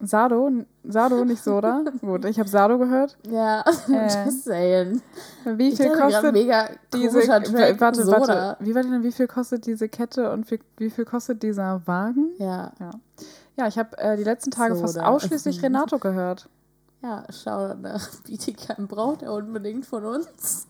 [0.00, 0.50] Sado?
[0.84, 1.84] Sado, nicht Soda?
[2.00, 3.16] Gut, ich habe Sado gehört.
[3.28, 5.02] Ja, äh, just saying.
[5.44, 8.20] Wie viel kostet mega diese Track, warte, Soda.
[8.20, 11.86] warte, wie war denn, wie viel kostet diese Kette und wie, wie viel kostet dieser
[11.86, 12.30] Wagen?
[12.38, 12.72] Ja.
[12.78, 12.90] Ja,
[13.56, 14.86] ja ich habe äh, die letzten Tage Soda.
[14.86, 16.48] fast ausschließlich Renato gehört.
[17.02, 20.66] Ja, schau nach Bietigheim braucht er unbedingt von uns.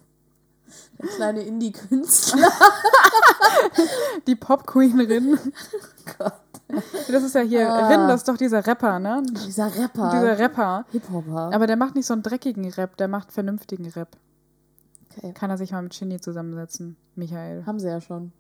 [1.01, 2.49] Der kleine Indie-Künstler.
[4.27, 5.37] Die Pop-Queenerin.
[5.37, 6.50] Oh Gott.
[7.11, 7.89] Das ist ja hier, ah.
[7.89, 9.23] Rin, das ist doch dieser Rapper, ne?
[9.47, 10.11] Dieser Rapper.
[10.13, 10.85] Dieser Rapper.
[10.93, 11.51] Hip-Hopper.
[11.53, 14.17] Aber der macht nicht so einen dreckigen Rap, der macht vernünftigen Rap.
[15.17, 15.33] Okay.
[15.33, 17.67] Kann er sich mal mit Shindy zusammensetzen, Michael.
[17.67, 18.33] Haben sie ja schon.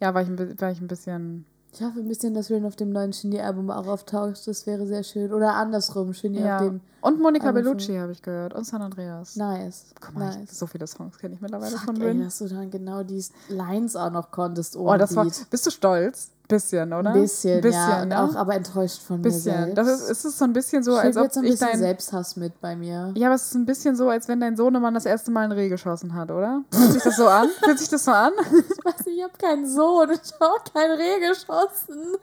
[0.00, 0.28] Ja, war ich,
[0.60, 3.86] war ich ein bisschen ich hoffe ein bisschen, dass Rin auf dem neuen Shindy-Album auch
[3.86, 4.46] auftaucht.
[4.46, 5.32] Das wäre sehr schön.
[5.32, 6.56] Oder andersrum, Shindy ja.
[6.56, 6.80] auf dem.
[7.00, 8.52] Und Monika Bellucci habe ich gehört.
[8.52, 9.36] Und San Andreas.
[9.36, 9.86] Nice.
[9.98, 10.58] Guck mal, nice.
[10.58, 12.18] so viele Songs kenne ich mittlerweile Fuck, von Rin.
[12.18, 14.76] Ey, dass du dann genau die Lines auch noch konntest.
[14.76, 15.24] Oh, das war.
[15.24, 16.30] Bist du stolz?
[16.52, 17.10] Bisschen, oder?
[17.10, 18.04] Ein bisschen, ein bisschen ja.
[18.04, 18.22] Ne?
[18.22, 19.52] Auch aber enttäuscht von bisschen.
[19.52, 19.78] mir selbst.
[19.78, 21.78] Das ist, ist es so ein bisschen so, als ob jetzt ein bisschen ich dein...
[21.78, 23.12] Selbsthass mit bei mir.
[23.16, 25.52] Ja, aber es ist ein bisschen so, als wenn dein Sohnemann das erste Mal ein
[25.52, 26.62] Reh geschossen hat, oder?
[26.70, 27.48] Fühlt sich das so an?
[27.64, 28.32] Fühlt sich das so an?
[28.38, 30.10] ich weiß nicht, ich habe keinen Sohn.
[30.10, 32.16] Ich habe auch kein Reh geschossen.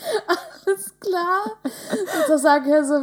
[0.26, 1.44] Alles klar.
[1.64, 2.94] Und so sagen ja so,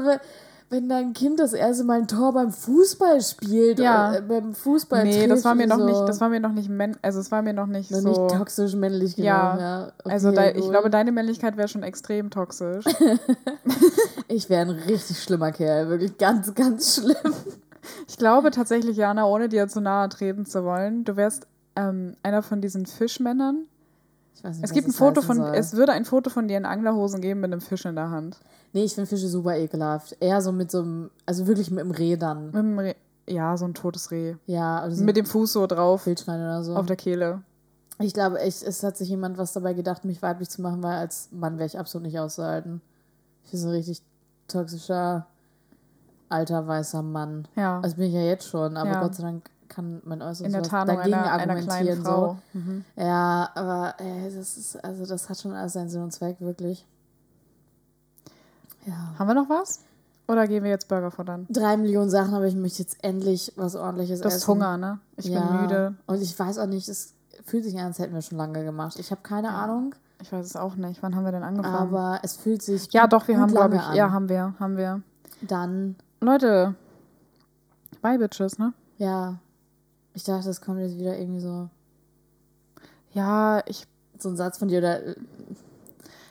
[0.69, 4.09] wenn dein Kind das erste Mal ein Tor beim Fußball spielt, ja.
[4.09, 5.85] Oder, äh, beim Fußball Nee, das war mir noch so.
[5.85, 6.69] nicht, das war mir noch nicht,
[7.01, 8.09] also es war mir noch nicht noch so.
[8.09, 9.27] nicht toxisch männlich genau.
[9.27, 9.91] Ja, ja.
[10.03, 12.83] Okay, also de, ich glaube, deine Männlichkeit wäre schon extrem toxisch.
[14.27, 17.33] ich wäre ein richtig schlimmer Kerl, wirklich ganz, ganz schlimm.
[18.07, 21.47] Ich glaube tatsächlich, Jana, ohne dir zu nahe treten zu wollen, du wärst
[21.77, 23.67] ähm, einer von diesen Fischmännern,
[24.43, 25.55] nicht, es gibt ein Foto von, soll.
[25.55, 28.39] es würde ein Foto von dir in Anglerhosen geben mit einem Fisch in der Hand.
[28.73, 30.17] Nee, ich finde Fische super ekelhaft.
[30.19, 32.47] Eher so mit so einem, also wirklich mit einem Reh dann.
[32.47, 32.95] Mit einem Reh,
[33.27, 34.35] ja, so ein totes Reh.
[34.45, 36.05] Ja, also Mit dem Fuß so drauf.
[36.05, 36.75] Wildschwein oder so.
[36.75, 37.41] Auf der Kehle.
[37.99, 40.97] Ich glaube echt, es hat sich jemand was dabei gedacht, mich weiblich zu machen, weil
[40.97, 42.81] als Mann wäre ich absolut nicht auszuhalten.
[43.43, 44.03] Ich bin so ein richtig
[44.47, 45.25] toxischer,
[46.29, 47.47] alter, weißer Mann.
[47.55, 47.79] Ja.
[47.81, 49.01] Also bin ich ja jetzt schon, aber ja.
[49.01, 51.87] Gott sei Dank kann man äußerst in dagegen einer, argumentieren.
[51.87, 52.37] Einer Frau.
[52.53, 52.59] So.
[52.59, 52.85] Mhm.
[52.95, 56.85] Ja, aber ey, das ist, also das hat schon alles seinen Sinn und Zweck, wirklich.
[58.85, 59.15] Ja.
[59.19, 59.81] Haben wir noch was?
[60.27, 61.45] Oder gehen wir jetzt Burger futtern?
[61.49, 64.35] Drei Millionen Sachen, aber ich möchte jetzt endlich was ordentliches das essen.
[64.35, 64.99] Das ist Hunger, ne?
[65.15, 65.39] Ich ja.
[65.41, 65.95] bin müde.
[66.05, 67.13] Und ich weiß auch nicht, es
[67.45, 68.99] fühlt sich an, als hätten wir schon lange gemacht.
[68.99, 69.55] Ich habe keine ja.
[69.55, 69.95] Ahnung.
[70.21, 71.01] Ich weiß es auch nicht.
[71.03, 71.75] Wann haben wir denn angefangen?
[71.75, 72.91] Aber es fühlt sich.
[72.91, 73.81] Ja, doch, wir haben, glaube ich.
[73.81, 73.95] An.
[73.95, 74.55] Ja, haben wir.
[74.59, 75.01] Haben wir.
[75.41, 75.95] Dann.
[76.19, 76.75] Leute.
[78.01, 78.73] Bye, Bitches, ne?
[78.97, 79.35] Ja.
[80.17, 81.69] Ich dachte, es kommt jetzt wieder irgendwie so.
[83.13, 83.85] Ja, ich.
[84.17, 85.05] So ein Satz von dir oder.
[85.05, 85.15] Äh,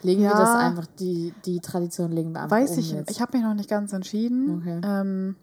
[0.03, 3.09] legen ja, wir das einfach, die, die Tradition legen wir einfach Weiß um ich, jetzt.
[3.09, 4.57] ich habe mich noch nicht ganz entschieden.
[4.57, 4.81] Okay.
[4.83, 5.35] Ähm,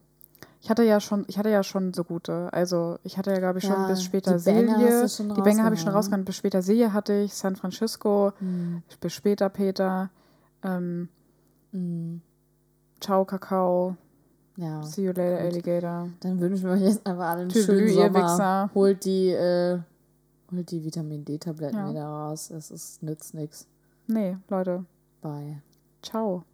[0.61, 2.53] ich hatte ja schon, ich hatte ja schon so gute.
[2.53, 5.07] Also ich hatte ja, glaube ich, schon ja, bis später Silje.
[5.36, 6.26] Die Bänge habe ich schon rausgegangen.
[6.26, 8.82] Bis später Silje hatte ich, San Francisco, mhm.
[9.01, 10.11] bis später Peter,
[10.62, 11.09] ähm,
[11.72, 12.20] mhm.
[13.01, 13.97] Ciao Kakao.
[14.57, 14.82] Ja.
[14.82, 15.52] See you later, gut.
[15.52, 16.09] Alligator.
[16.20, 18.14] Dann wünschen wir euch jetzt einfach allen einen schönen Sommer.
[18.14, 18.70] Wichser.
[18.74, 19.78] Holt die, äh,
[20.52, 21.90] holt die Vitamin D-Tabletten ja.
[21.90, 22.50] wieder raus.
[22.50, 23.66] Es ist, nützt nichts.
[24.07, 24.84] Nee, Leute.
[25.20, 25.62] Bye.
[26.02, 26.44] Ciao.